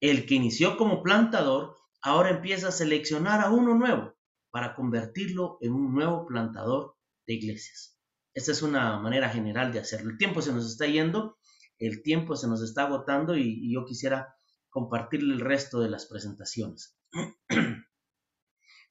El 0.00 0.26
que 0.26 0.34
inició 0.34 0.76
como 0.76 1.02
plantador 1.02 1.76
ahora 2.02 2.30
empieza 2.30 2.68
a 2.68 2.72
seleccionar 2.72 3.40
a 3.40 3.50
uno 3.50 3.74
nuevo 3.74 4.14
para 4.50 4.74
convertirlo 4.74 5.58
en 5.60 5.72
un 5.72 5.94
nuevo 5.94 6.26
plantador 6.26 6.96
de 7.26 7.34
iglesias. 7.34 7.98
Esta 8.34 8.52
es 8.52 8.62
una 8.62 8.98
manera 9.00 9.30
general 9.30 9.72
de 9.72 9.80
hacerlo. 9.80 10.10
El 10.10 10.18
tiempo 10.18 10.42
se 10.42 10.52
nos 10.52 10.66
está 10.66 10.86
yendo, 10.86 11.38
el 11.78 12.02
tiempo 12.02 12.36
se 12.36 12.48
nos 12.48 12.62
está 12.62 12.84
agotando 12.84 13.36
y, 13.36 13.72
yo 13.72 13.84
quisiera 13.84 14.34
compartirle 14.68 15.34
el 15.34 15.40
resto 15.40 15.80
de 15.80 15.90
las 15.90 16.06
presentaciones. 16.06 16.98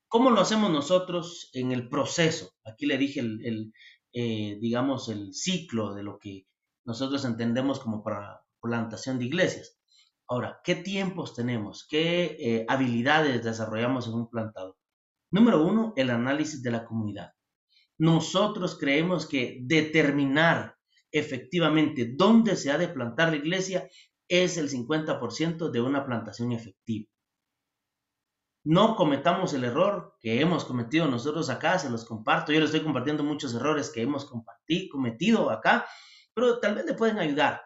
¿Cómo 0.07 0.31
lo 0.31 0.41
hacemos 0.41 0.71
nosotros 0.71 1.49
en 1.53 1.71
el 1.71 1.89
proceso? 1.89 2.53
Aquí 2.63 2.85
le 2.85 2.97
dije 2.97 3.19
el, 3.19 3.71
eh, 4.13 4.57
digamos, 4.59 5.09
el 5.09 5.33
ciclo 5.33 5.93
de 5.93 6.03
lo 6.03 6.19
que 6.19 6.47
nosotros 6.85 7.25
entendemos 7.25 7.79
como 7.79 8.03
para 8.03 8.43
plantación 8.61 9.19
de 9.19 9.25
iglesias. 9.25 9.77
Ahora, 10.27 10.59
¿qué 10.63 10.75
tiempos 10.75 11.35
tenemos? 11.35 11.85
¿Qué 11.87 12.37
eh, 12.39 12.65
habilidades 12.67 13.43
desarrollamos 13.43 14.07
en 14.07 14.13
un 14.15 14.29
plantador? 14.29 14.75
Número 15.31 15.63
uno, 15.63 15.93
el 15.95 16.09
análisis 16.09 16.63
de 16.63 16.71
la 16.71 16.85
comunidad. 16.85 17.33
Nosotros 17.97 18.77
creemos 18.79 19.27
que 19.27 19.59
determinar 19.61 20.75
efectivamente 21.11 22.13
dónde 22.15 22.55
se 22.55 22.71
ha 22.71 22.77
de 22.77 22.87
plantar 22.87 23.29
la 23.29 23.37
iglesia 23.37 23.87
es 24.27 24.57
el 24.57 24.69
50% 24.69 25.69
de 25.69 25.81
una 25.81 26.05
plantación 26.05 26.51
efectiva. 26.51 27.07
No 28.65 28.95
cometamos 28.95 29.53
el 29.53 29.63
error 29.63 30.15
que 30.19 30.41
hemos 30.41 30.65
cometido 30.65 31.07
nosotros 31.07 31.51
acá, 31.51 31.77
se 31.77 31.89
los 31.89 32.03
comparto. 32.03 32.51
Yo 32.51 32.59
les 32.59 32.69
estoy 32.69 32.81
compartiendo 32.81 33.23
muchos 33.23 33.53
errores 33.53 33.91
que 33.91 34.01
hemos 34.01 34.27
cometido 34.91 35.51
acá, 35.51 35.85
pero 36.33 36.59
tal 36.59 36.73
vez 36.73 36.85
le 36.85 36.95
pueden 36.95 37.19
ayudar. 37.19 37.61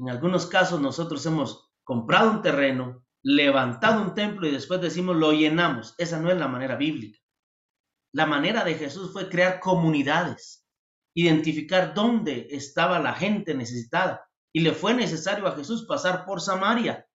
En 0.00 0.08
algunos 0.08 0.46
casos 0.46 0.80
nosotros 0.80 1.26
hemos 1.26 1.70
comprado 1.84 2.30
un 2.30 2.40
terreno, 2.40 3.04
levantado 3.22 4.00
un 4.00 4.14
templo 4.14 4.48
y 4.48 4.50
después 4.50 4.80
decimos 4.80 5.14
lo 5.14 5.32
llenamos. 5.32 5.94
Esa 5.98 6.18
no 6.18 6.30
es 6.30 6.38
la 6.38 6.48
manera 6.48 6.76
bíblica. 6.76 7.18
La 8.14 8.24
manera 8.24 8.64
de 8.64 8.76
Jesús 8.76 9.12
fue 9.12 9.28
crear 9.28 9.60
comunidades, 9.60 10.66
identificar 11.14 11.92
dónde 11.92 12.48
estaba 12.50 12.98
la 12.98 13.12
gente 13.12 13.52
necesitada. 13.54 14.26
Y 14.54 14.60
le 14.60 14.72
fue 14.72 14.94
necesario 14.94 15.46
a 15.46 15.54
Jesús 15.54 15.84
pasar 15.86 16.24
por 16.24 16.40
Samaria. 16.40 17.06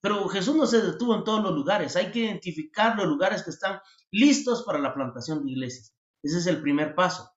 Pero 0.00 0.28
Jesús 0.28 0.54
no 0.54 0.66
se 0.68 0.80
detuvo 0.80 1.16
en 1.16 1.24
todos 1.24 1.42
los 1.42 1.52
lugares. 1.52 1.96
Hay 1.96 2.12
que 2.12 2.20
identificar 2.20 2.96
los 2.96 3.08
lugares 3.08 3.42
que 3.42 3.50
están 3.50 3.80
listos 4.12 4.62
para 4.62 4.78
la 4.78 4.94
plantación 4.94 5.44
de 5.44 5.50
iglesias. 5.50 5.92
Ese 6.22 6.38
es 6.38 6.46
el 6.46 6.62
primer 6.62 6.94
paso. 6.94 7.32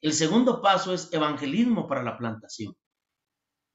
El 0.00 0.14
segundo 0.14 0.62
paso 0.62 0.94
es 0.94 1.12
evangelismo 1.12 1.86
para 1.86 2.02
la 2.02 2.16
plantación. 2.16 2.74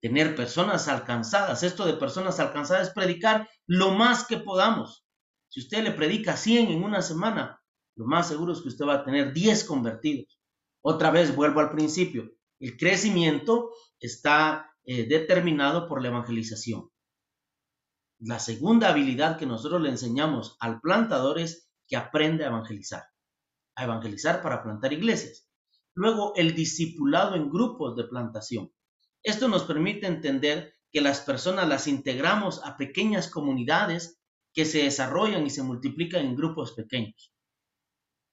Tener 0.02 0.36
personas 0.36 0.88
alcanzadas. 0.88 1.64
Esto 1.64 1.86
de 1.86 1.94
personas 1.94 2.40
alcanzadas 2.40 2.90
es 2.90 2.94
predicar 2.94 3.50
lo 3.66 3.92
más 3.92 4.26
que 4.28 4.38
podamos. 4.38 5.06
Si 5.50 5.62
usted 5.62 5.84
le 5.84 5.92
predica 5.92 6.36
100 6.36 6.70
en 6.70 6.84
una 6.84 7.02
semana, 7.02 7.62
lo 7.96 8.06
más 8.06 8.28
seguro 8.28 8.54
es 8.54 8.62
que 8.62 8.68
usted 8.68 8.86
va 8.86 8.96
a 8.96 9.06
tener 9.06 9.34
10 9.34 9.64
convertidos. 9.64 10.40
Otra 10.82 11.12
vez 11.12 11.36
vuelvo 11.36 11.62
al 11.62 11.72
principio. 11.72 12.30
El 12.60 12.78
crecimiento 12.78 13.72
está 14.00 14.72
eh, 14.84 15.08
determinado 15.08 15.88
por 15.88 16.02
la 16.02 16.10
evangelización. 16.10 16.90
La 18.20 18.40
segunda 18.40 18.90
habilidad 18.90 19.38
que 19.38 19.46
nosotros 19.46 19.82
le 19.82 19.90
enseñamos 19.90 20.58
al 20.60 20.80
plantador 20.80 21.40
es 21.40 21.70
que 21.88 21.98
aprende 21.98 22.44
a 22.44 22.48
evangelizar. 22.48 23.04
A 23.76 23.86
evangelizar 23.86 24.42
para 24.42 24.62
plantar 24.62 24.94
iglesias. 24.94 25.50
Luego, 25.94 26.34
el 26.36 26.54
discipulado 26.54 27.36
en 27.36 27.50
grupos 27.50 27.96
de 27.96 28.04
plantación. 28.04 28.72
Esto 29.26 29.48
nos 29.48 29.64
permite 29.64 30.06
entender 30.06 30.76
que 30.92 31.02
las 31.02 31.22
personas 31.22 31.68
las 31.68 31.88
integramos 31.88 32.64
a 32.64 32.78
pequeñas 32.78 33.28
comunidades 33.28 34.22
que 34.54 34.66
se 34.66 34.84
desarrollan 34.84 35.44
y 35.48 35.50
se 35.50 35.64
multiplican 35.64 36.24
en 36.24 36.36
grupos 36.36 36.74
pequeños. 36.74 37.34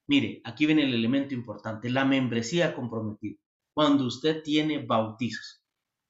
Mire, 0.07 0.39
aquí 0.43 0.67
viene 0.67 0.83
el 0.83 0.93
elemento 0.93 1.33
importante, 1.33 1.89
la 1.89 2.05
membresía 2.05 2.75
comprometida. 2.75 3.39
Cuando 3.73 4.05
usted 4.05 4.43
tiene 4.43 4.85
bautizos, 4.85 5.63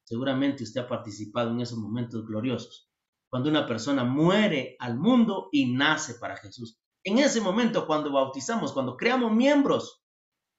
seguramente 0.04 0.64
usted 0.64 0.82
ha 0.82 0.88
participado 0.88 1.50
en 1.50 1.62
esos 1.62 1.78
momentos 1.78 2.26
gloriosos. 2.26 2.90
Cuando 3.30 3.48
una 3.48 3.66
persona 3.66 4.04
muere 4.04 4.76
al 4.80 4.98
mundo 4.98 5.48
y 5.50 5.72
nace 5.72 6.16
para 6.16 6.36
Jesús. 6.36 6.78
En 7.02 7.18
ese 7.18 7.40
momento, 7.40 7.86
cuando 7.86 8.12
bautizamos, 8.12 8.74
cuando 8.74 8.98
creamos 8.98 9.32
miembros, 9.32 10.04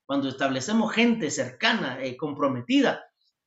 cuando 0.07 0.29
establecemos 0.29 0.91
gente 0.93 1.29
cercana, 1.29 2.03
eh, 2.03 2.17
comprometida, 2.17 3.05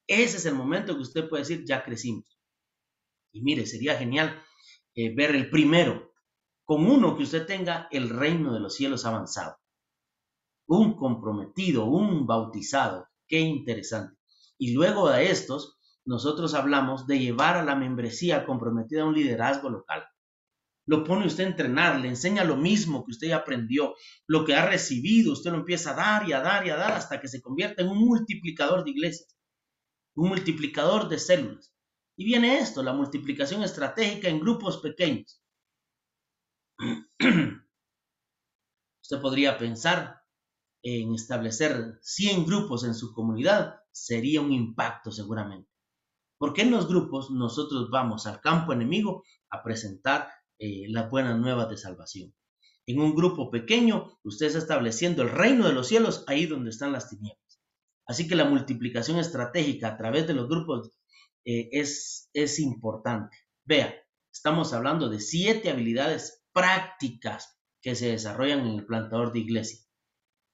ese 0.08 0.38
es 0.38 0.46
el 0.46 0.54
momento 0.54 0.96
que 0.96 1.02
usted 1.02 1.28
puede 1.28 1.42
decir, 1.42 1.64
ya 1.64 1.84
crecimos. 1.84 2.40
Y 3.32 3.42
mire, 3.42 3.66
sería 3.66 3.96
genial 3.96 4.42
eh, 4.94 5.14
ver 5.14 5.36
el 5.36 5.50
primero, 5.50 6.12
con 6.64 6.84
uno 6.86 7.16
que 7.16 7.22
usted 7.22 7.46
tenga 7.46 7.86
el 7.92 8.08
reino 8.08 8.52
de 8.52 8.60
los 8.60 8.74
cielos 8.74 9.04
avanzado 9.04 9.58
un 10.68 10.96
comprometido, 10.96 11.86
un 11.86 12.26
bautizado. 12.26 13.08
Qué 13.26 13.40
interesante. 13.40 14.16
Y 14.58 14.74
luego 14.74 15.10
de 15.10 15.30
estos, 15.30 15.78
nosotros 16.04 16.54
hablamos 16.54 17.06
de 17.06 17.18
llevar 17.18 17.56
a 17.56 17.64
la 17.64 17.74
membresía 17.74 18.44
comprometida 18.46 19.02
a 19.02 19.06
un 19.06 19.14
liderazgo 19.14 19.70
local. 19.70 20.04
Lo 20.86 21.04
pone 21.04 21.26
usted 21.26 21.44
a 21.44 21.48
entrenar, 21.48 22.00
le 22.00 22.08
enseña 22.08 22.44
lo 22.44 22.56
mismo 22.56 23.04
que 23.04 23.10
usted 23.10 23.28
ya 23.28 23.36
aprendió, 23.36 23.94
lo 24.26 24.44
que 24.44 24.54
ha 24.54 24.66
recibido, 24.66 25.32
usted 25.32 25.50
lo 25.50 25.58
empieza 25.58 25.90
a 25.90 25.94
dar 25.94 26.28
y 26.28 26.32
a 26.32 26.40
dar 26.40 26.66
y 26.66 26.70
a 26.70 26.76
dar 26.76 26.92
hasta 26.92 27.20
que 27.20 27.28
se 27.28 27.42
convierta 27.42 27.82
en 27.82 27.88
un 27.88 27.98
multiplicador 27.98 28.84
de 28.84 28.90
iglesias, 28.90 29.36
un 30.18 30.28
multiplicador 30.30 31.08
de 31.08 31.18
células. 31.18 31.72
Y 32.16 32.24
viene 32.24 32.58
esto, 32.58 32.82
la 32.82 32.92
multiplicación 32.92 33.62
estratégica 33.62 34.28
en 34.28 34.40
grupos 34.40 34.78
pequeños. 34.78 35.40
usted 39.02 39.20
podría 39.20 39.56
pensar, 39.56 40.16
en 40.82 41.14
establecer 41.14 41.98
100 42.02 42.46
grupos 42.46 42.84
en 42.84 42.94
su 42.94 43.12
comunidad 43.12 43.76
sería 43.92 44.40
un 44.40 44.52
impacto 44.52 45.12
seguramente. 45.12 45.70
Porque 46.36 46.62
en 46.62 46.72
los 46.72 46.88
grupos 46.88 47.30
nosotros 47.30 47.88
vamos 47.90 48.26
al 48.26 48.40
campo 48.40 48.72
enemigo 48.72 49.24
a 49.50 49.62
presentar 49.62 50.28
eh, 50.58 50.86
las 50.88 51.10
buenas 51.10 51.38
nuevas 51.38 51.68
de 51.68 51.76
salvación. 51.76 52.34
En 52.86 53.00
un 53.00 53.14
grupo 53.14 53.50
pequeño, 53.50 54.18
usted 54.24 54.46
está 54.46 54.58
estableciendo 54.58 55.22
el 55.22 55.30
reino 55.30 55.66
de 55.66 55.74
los 55.74 55.86
cielos 55.86 56.24
ahí 56.26 56.46
donde 56.46 56.70
están 56.70 56.90
las 56.92 57.08
tinieblas. 57.08 57.47
Así 58.08 58.26
que 58.26 58.34
la 58.34 58.46
multiplicación 58.46 59.18
estratégica 59.18 59.88
a 59.88 59.96
través 59.98 60.26
de 60.26 60.32
los 60.32 60.48
grupos 60.48 60.98
eh, 61.44 61.68
es, 61.72 62.30
es 62.32 62.58
importante. 62.58 63.36
Vea, 63.66 63.94
estamos 64.32 64.72
hablando 64.72 65.10
de 65.10 65.20
siete 65.20 65.70
habilidades 65.70 66.42
prácticas 66.52 67.60
que 67.82 67.94
se 67.94 68.08
desarrollan 68.08 68.60
en 68.60 68.78
el 68.78 68.86
plantador 68.86 69.32
de 69.32 69.40
iglesia. 69.40 69.80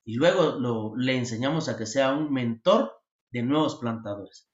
Y 0.04 0.16
luego 0.16 0.58
lo, 0.58 0.96
le 0.96 1.16
enseñamos 1.16 1.68
a 1.68 1.78
que 1.78 1.86
sea 1.86 2.12
un 2.12 2.32
mentor 2.32 2.92
de 3.30 3.42
nuevos 3.42 3.76
plantadores. 3.76 4.50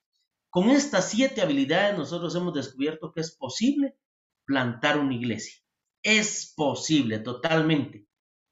Con 0.51 0.69
estas 0.69 1.11
siete 1.11 1.41
habilidades 1.41 1.97
nosotros 1.97 2.35
hemos 2.35 2.53
descubierto 2.53 3.13
que 3.13 3.23
es 3.23 3.35
posible 3.35 3.97
plantar 4.45 4.99
una 4.99 5.15
iglesia. 5.15 5.55
Es 6.03 6.53
posible 6.55 7.19
totalmente, 7.19 8.07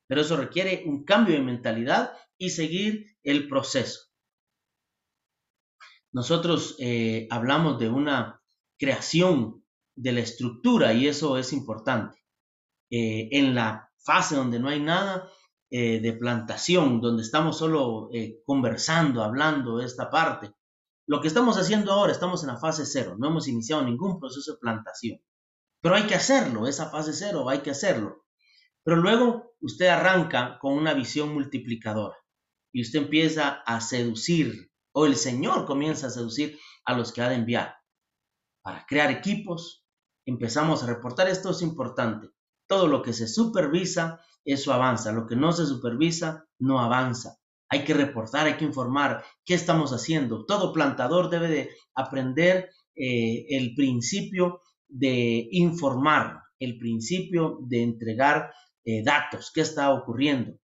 pero 0.07 0.23
eso 0.23 0.37
requiere 0.37 0.85
un 0.87 1.05
cambio 1.05 1.35
de 1.35 1.43
mentalidad 1.43 2.13
y 2.39 2.51
seguir 2.51 3.17
el 3.23 3.47
proceso. 3.47 4.08
Nosotros 6.13 6.77
eh, 6.79 7.27
hablamos 7.31 7.79
de 7.79 7.89
una 7.89 8.41
creación 8.79 9.65
de 9.95 10.13
la 10.13 10.21
estructura 10.21 10.93
y 10.93 11.07
eso 11.07 11.39
es 11.39 11.53
importante. 11.53 12.19
Eh, 12.91 13.29
en 13.33 13.55
la 13.55 13.91
fase 13.99 14.37
donde 14.37 14.59
no 14.59 14.69
hay 14.69 14.81
nada 14.81 15.29
eh, 15.71 16.01
de 16.01 16.13
plantación, 16.15 17.01
donde 17.01 17.23
estamos 17.23 17.59
solo 17.59 18.09
conversando, 18.47 19.23
hablando 19.23 19.79
de 19.79 19.87
esta 19.87 20.11
parte, 20.11 20.53
lo 21.07 21.21
que 21.21 21.29
estamos 21.29 21.57
haciendo 21.57 21.93
ahora, 21.93 22.13
estamos 22.13 22.43
en 22.43 22.49
la 22.49 22.59
fase 22.59 22.85
cero, 22.85 23.17
no 23.19 23.29
hemos 23.29 23.49
iniciado 23.49 23.83
ningún 23.83 24.21
proceso 24.21 24.53
de 24.53 24.59
plantación. 24.59 25.19
Pero 25.81 25.95
hay 25.95 26.03
que 26.05 26.15
hacerlo, 26.15 26.67
esa 26.67 26.91
fase 26.91 27.13
cero, 27.13 27.49
hay 27.49 27.61
que 27.61 27.71
hacerlo. 27.71 28.27
Pero 28.83 28.99
luego 28.99 29.55
usted 29.61 29.87
arranca 29.87 30.59
con 30.61 30.73
una 30.75 30.95
visión 30.95 31.33
multiplicadora 31.33 32.17
y 32.73 32.83
usted 32.83 33.01
empieza 33.01 33.63
a 33.67 33.81
seducir, 33.81 34.68
o 34.99 35.07
el 35.07 35.15
Señor 35.15 35.65
comienza 35.65 36.09
a 36.09 36.11
seducir 36.11 36.59
a 36.85 36.93
los 36.97 37.13
que 37.13 37.23
ha 37.23 37.29
de 37.29 37.37
enviar 37.37 37.77
para 38.63 38.85
crear 38.85 39.13
equipos. 39.13 39.87
Empezamos 40.27 40.83
a 40.83 40.89
reportar, 40.89 41.29
esto 41.29 41.51
es 41.51 41.63
importante. 41.63 42.31
Todo 42.67 42.89
lo 42.89 43.01
que 43.01 43.13
se 43.13 43.29
supervisa, 43.29 44.21
eso 44.45 44.73
avanza. 44.73 45.13
Lo 45.13 45.25
que 45.29 45.37
no 45.37 45.53
se 45.53 45.67
supervisa, 45.67 46.49
no 46.59 46.81
avanza. 46.81 47.39
Hay 47.69 47.85
que 47.85 47.95
reportar, 47.95 48.47
hay 48.47 48.57
que 48.57 48.65
informar 48.65 49.25
qué 49.45 49.55
estamos 49.55 49.93
haciendo. 49.93 50.45
Todo 50.47 50.73
plantador 50.73 51.31
debe 51.31 51.49
de 51.49 51.71
aprender 51.95 52.71
eh, 52.97 53.47
el 53.51 53.77
principio 53.77 54.63
de 54.89 55.49
informar, 55.53 56.43
el 56.59 56.77
principio 56.77 57.61
de 57.61 57.85
entregar 57.85 58.53
eh, 58.85 59.05
datos, 59.05 59.53
qué 59.55 59.61
está 59.61 59.93
ocurriendo. 59.95 60.59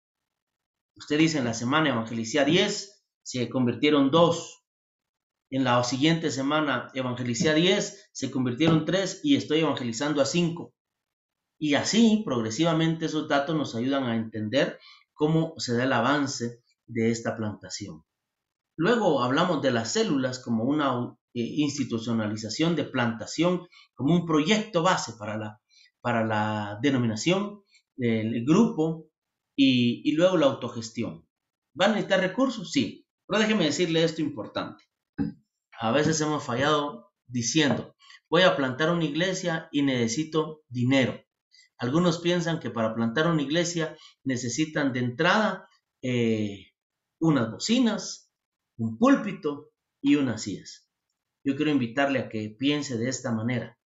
Usted 0.96 1.18
dice 1.18 1.38
en 1.38 1.44
la 1.44 1.54
semana 1.54 1.90
evangelicía 1.90 2.44
10, 2.44 2.93
se 3.24 3.48
convirtieron 3.48 4.10
dos. 4.10 4.62
En 5.50 5.64
la 5.64 5.82
siguiente 5.82 6.30
semana 6.30 6.90
evangelicía 6.94 7.54
10, 7.54 8.10
se 8.12 8.30
convirtieron 8.30 8.84
tres 8.84 9.20
y 9.24 9.36
estoy 9.36 9.60
evangelizando 9.60 10.20
a 10.20 10.26
cinco. 10.26 10.74
Y 11.58 11.74
así, 11.74 12.22
progresivamente, 12.24 13.06
esos 13.06 13.28
datos 13.28 13.56
nos 13.56 13.74
ayudan 13.74 14.04
a 14.04 14.16
entender 14.16 14.78
cómo 15.14 15.54
se 15.58 15.76
da 15.76 15.84
el 15.84 15.92
avance 15.92 16.62
de 16.86 17.10
esta 17.10 17.36
plantación. 17.36 18.04
Luego 18.76 19.22
hablamos 19.22 19.62
de 19.62 19.70
las 19.70 19.92
células 19.92 20.38
como 20.40 20.64
una 20.64 21.16
eh, 21.32 21.40
institucionalización 21.40 22.76
de 22.76 22.84
plantación, 22.84 23.66
como 23.94 24.14
un 24.14 24.26
proyecto 24.26 24.82
base 24.82 25.12
para 25.18 25.38
la, 25.38 25.60
para 26.00 26.26
la 26.26 26.78
denominación, 26.82 27.62
el 27.96 28.44
grupo 28.44 29.06
y, 29.56 30.02
y 30.04 30.12
luego 30.12 30.36
la 30.36 30.46
autogestión. 30.46 31.26
¿Van 31.72 31.92
a 31.92 31.94
necesitar 31.94 32.20
recursos? 32.20 32.72
Sí, 32.72 33.03
pero 33.26 33.40
déjeme 33.40 33.64
decirle 33.64 34.04
esto 34.04 34.22
importante. 34.22 34.84
A 35.80 35.92
veces 35.92 36.20
hemos 36.20 36.44
fallado 36.44 37.12
diciendo, 37.26 37.94
voy 38.28 38.42
a 38.42 38.56
plantar 38.56 38.90
una 38.90 39.04
iglesia 39.04 39.68
y 39.72 39.82
necesito 39.82 40.62
dinero. 40.68 41.20
Algunos 41.78 42.18
piensan 42.20 42.60
que 42.60 42.70
para 42.70 42.94
plantar 42.94 43.26
una 43.26 43.42
iglesia 43.42 43.96
necesitan 44.22 44.92
de 44.92 45.00
entrada 45.00 45.68
eh, 46.02 46.72
unas 47.20 47.50
bocinas, 47.50 48.32
un 48.76 48.98
púlpito 48.98 49.70
y 50.00 50.16
unas 50.16 50.42
sillas. 50.42 50.88
Yo 51.44 51.56
quiero 51.56 51.70
invitarle 51.70 52.20
a 52.20 52.28
que 52.28 52.54
piense 52.58 52.96
de 52.96 53.08
esta 53.08 53.32
manera. 53.32 53.78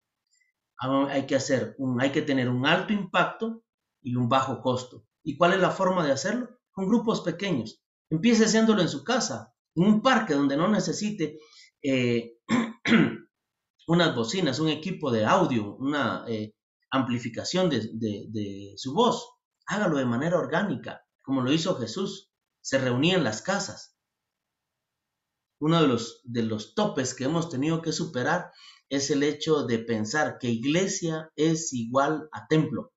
Hay 0.79 1.27
que 1.27 1.35
hacer 1.35 1.75
un, 1.79 2.01
hay 2.01 2.13
que 2.13 2.23
tener 2.23 2.49
un 2.49 2.67
alto 2.67 2.93
impacto 2.93 3.65
y 4.01 4.15
un 4.15 4.29
bajo 4.29 4.61
costo. 4.63 5.07
¿Y 5.25 5.37
cuál 5.37 5.55
es 5.55 5.61
la 5.61 5.71
forma 5.71 6.07
de 6.07 6.13
hacerlo? 6.13 6.61
Con 6.71 6.87
grupos 6.87 7.21
pequeños. 7.23 7.83
Empiece 8.11 8.45
haciéndolo 8.45 8.81
en 8.81 8.89
su 8.89 9.05
casa, 9.05 9.55
en 9.75 9.85
un 9.85 10.03
parque 10.03 10.35
donde 10.35 10.57
no 10.57 10.69
necesite 10.69 11.39
eh, 11.83 12.39
unas 13.87 14.15
bocinas, 14.15 14.59
un 14.59 14.69
equipo 14.69 15.11
de 15.11 15.25
audio, 15.25 15.77
una 15.77 16.25
eh, 16.29 16.55
amplificación 16.91 17.71
de, 17.71 18.75
su 18.77 18.95
voz. 18.95 19.29
Hágalo 19.67 19.99
de 19.99 20.07
manera 20.07 20.39
orgánica, 20.39 21.03
como 21.23 21.43
lo 21.43 21.53
hizo 21.53 21.77
Jesús 21.77 22.33
se 22.61 22.79
reunía 22.79 23.17
en 23.17 23.25
las 23.25 23.41
casas. 23.41 23.97
Uno 25.61 25.81
de 25.81 25.89
los, 25.89 26.21
de 26.25 26.43
los 26.43 26.75
topes 26.75 27.15
que 27.15 27.25
hemos 27.25 27.49
tenido 27.49 27.81
que 27.83 27.93
superar 27.93 28.53
es 28.91 29.11
el 29.11 29.23
hecho 29.23 29.65
de 29.65 29.79
pensar 29.79 30.39
que 30.39 30.51
iglesia 30.51 31.31
es 31.35 31.73
igual 31.73 32.29
a 32.33 32.47
templo 32.47 32.93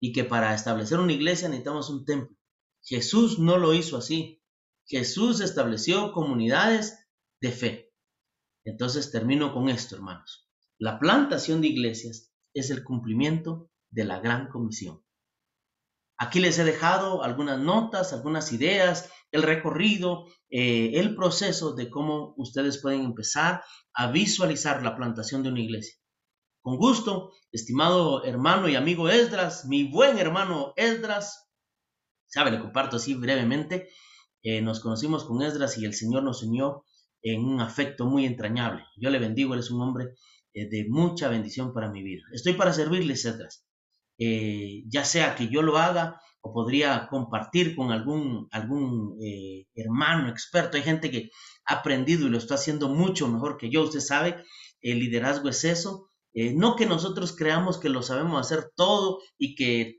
y 0.00 0.12
que 0.12 0.24
para 0.24 0.54
establecer 0.54 0.98
una 0.98 1.12
iglesia 1.12 1.48
necesitamos 1.48 1.90
un 1.90 2.04
templo. 2.04 2.37
Jesús 2.82 3.38
no 3.38 3.58
lo 3.58 3.74
hizo 3.74 3.96
así. 3.96 4.42
Jesús 4.86 5.40
estableció 5.40 6.12
comunidades 6.12 7.06
de 7.40 7.52
fe. 7.52 7.92
Entonces 8.64 9.10
termino 9.10 9.52
con 9.52 9.68
esto, 9.68 9.96
hermanos. 9.96 10.48
La 10.78 10.98
plantación 10.98 11.60
de 11.60 11.68
iglesias 11.68 12.32
es 12.54 12.70
el 12.70 12.84
cumplimiento 12.84 13.70
de 13.90 14.04
la 14.04 14.20
gran 14.20 14.48
comisión. 14.48 15.02
Aquí 16.16 16.40
les 16.40 16.58
he 16.58 16.64
dejado 16.64 17.22
algunas 17.22 17.60
notas, 17.60 18.12
algunas 18.12 18.52
ideas, 18.52 19.10
el 19.30 19.42
recorrido, 19.42 20.26
eh, 20.50 20.92
el 20.94 21.14
proceso 21.14 21.74
de 21.74 21.90
cómo 21.90 22.34
ustedes 22.36 22.78
pueden 22.78 23.04
empezar 23.04 23.62
a 23.92 24.10
visualizar 24.10 24.82
la 24.82 24.96
plantación 24.96 25.42
de 25.42 25.50
una 25.50 25.60
iglesia. 25.60 25.94
Con 26.60 26.76
gusto, 26.76 27.32
estimado 27.52 28.24
hermano 28.24 28.68
y 28.68 28.74
amigo 28.74 29.08
Esdras, 29.08 29.66
mi 29.66 29.84
buen 29.84 30.18
hermano 30.18 30.72
Esdras, 30.76 31.47
sabe, 32.28 32.50
le 32.50 32.60
comparto 32.60 32.96
así 32.96 33.14
brevemente, 33.14 33.88
eh, 34.42 34.62
nos 34.62 34.80
conocimos 34.80 35.24
con 35.24 35.42
Esdras 35.42 35.78
y 35.78 35.84
el 35.84 35.94
Señor 35.94 36.22
nos 36.22 36.42
unió 36.42 36.84
en 37.22 37.44
un 37.44 37.60
afecto 37.60 38.06
muy 38.06 38.24
entrañable. 38.24 38.84
Yo 38.96 39.10
le 39.10 39.18
bendigo, 39.18 39.54
él 39.54 39.60
es 39.60 39.70
un 39.70 39.82
hombre 39.82 40.14
eh, 40.54 40.68
de 40.68 40.86
mucha 40.88 41.28
bendición 41.28 41.72
para 41.72 41.90
mi 41.90 42.02
vida. 42.02 42.22
Estoy 42.32 42.54
para 42.54 42.72
servirles, 42.72 43.24
Esdras. 43.24 43.64
Eh, 44.18 44.82
ya 44.88 45.04
sea 45.04 45.34
que 45.36 45.48
yo 45.48 45.62
lo 45.62 45.78
haga 45.78 46.20
o 46.40 46.52
podría 46.52 47.08
compartir 47.08 47.76
con 47.76 47.92
algún, 47.92 48.48
algún 48.50 49.16
eh, 49.22 49.66
hermano 49.74 50.28
experto. 50.28 50.76
Hay 50.76 50.82
gente 50.82 51.10
que 51.10 51.30
ha 51.66 51.74
aprendido 51.74 52.26
y 52.26 52.30
lo 52.30 52.38
está 52.38 52.54
haciendo 52.54 52.88
mucho 52.88 53.28
mejor 53.28 53.56
que 53.56 53.70
yo. 53.70 53.82
Usted 53.82 54.00
sabe, 54.00 54.42
el 54.80 54.98
liderazgo 55.00 55.48
es 55.48 55.64
eso. 55.64 56.10
No 56.54 56.76
que 56.76 56.86
nosotros 56.86 57.34
creamos 57.34 57.78
que 57.78 57.88
lo 57.88 58.00
sabemos 58.02 58.40
hacer 58.40 58.70
todo 58.76 59.18
y 59.38 59.56
que 59.56 59.98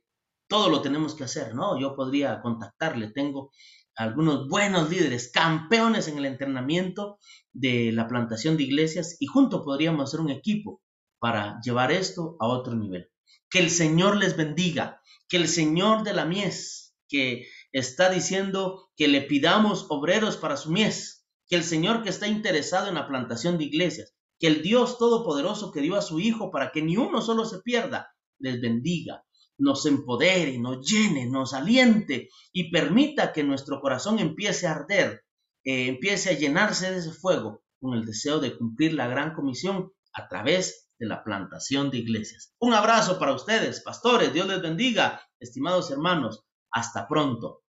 todo 0.50 0.70
lo 0.70 0.82
tenemos 0.82 1.16
que 1.16 1.24
hacer, 1.24 1.56
¿no? 1.56 1.80
Yo 1.80 1.96
podría 1.96 2.42
contactarle. 2.42 3.12
Tengo 3.12 3.52
algunos 3.96 4.50
buenos 4.50 4.90
líderes, 4.90 5.32
campeones 5.32 6.08
en 6.08 6.18
el 6.18 6.26
entrenamiento 6.26 7.20
de 7.54 7.92
la 7.92 8.08
plantación 8.08 8.58
de 8.58 8.64
iglesias 8.64 9.16
y 9.20 9.28
juntos 9.28 9.62
podríamos 9.64 10.10
hacer 10.10 10.20
un 10.20 10.32
equipo 10.32 10.82
para 11.20 11.60
llevar 11.64 11.92
esto 11.92 12.36
a 12.40 12.48
otro 12.48 12.76
nivel. 12.76 13.10
Que 13.50 13.60
el 13.60 13.70
Señor 13.70 14.18
les 14.18 14.36
bendiga, 14.36 15.02
que 15.28 15.38
el 15.38 15.48
Señor 15.48 16.04
de 16.04 16.14
la 16.14 16.26
mies, 16.26 16.96
que 17.08 17.46
está 17.72 18.10
diciendo 18.10 18.90
que 18.96 19.08
le 19.08 19.22
pidamos 19.22 19.86
obreros 19.90 20.38
para 20.38 20.58
su 20.58 20.72
mies, 20.72 21.28
que 21.48 21.58
el 21.58 21.64
Señor 21.64 22.02
que 22.02 22.10
está 22.10 22.28
interesado 22.28 22.88
en 22.88 22.96
la 22.96 23.08
plantación 23.08 23.58
de 23.58 23.66
iglesias, 23.66 24.16
que 24.40 24.48
el 24.48 24.62
Dios 24.64 24.98
Todopoderoso 24.98 25.72
que 25.72 25.82
dio 25.82 25.96
a 25.96 26.02
su 26.02 26.20
Hijo 26.20 26.50
para 26.50 26.72
que 26.72 26.82
ni 26.82 26.98
uno 26.98 27.22
solo 27.22 27.46
se 27.46 27.60
pierda, 27.60 28.16
les 28.40 28.62
bendiga, 28.62 29.24
nos 29.60 29.86
empodere, 29.86 30.58
nos 30.58 30.86
llene, 30.86 31.28
nos 31.28 31.54
aliente 31.54 32.30
y 32.52 32.72
permita 32.72 33.32
que 33.32 33.44
nuestro 33.44 33.82
corazón 33.82 34.20
empiece 34.20 34.68
a 34.68 34.72
arder, 34.72 35.24
eh, 35.64 35.88
empiece 35.88 36.30
a 36.30 36.38
llenarse 36.38 36.92
de 36.92 37.00
ese 37.00 37.12
fuego 37.12 37.62
con 37.80 37.94
el 37.94 38.06
deseo 38.06 38.40
de 38.40 38.58
cumplir 38.58 38.94
la 38.94 39.08
gran 39.08 39.34
comisión 39.34 39.92
a 40.14 40.28
través 40.28 40.90
de 40.98 41.08
la 41.08 41.24
plantación 41.24 41.92
de 41.92 42.00
iglesias. 42.00 42.54
Un 42.60 42.74
abrazo 42.74 43.20
para 43.20 43.34
ustedes, 43.34 43.82
pastores, 43.82 44.34
Dios 44.34 44.48
les 44.48 44.62
bendiga, 44.62 45.22
estimados 45.40 45.92
hermanos, 45.92 46.44
hasta 46.72 47.08
pronto. 47.08 47.64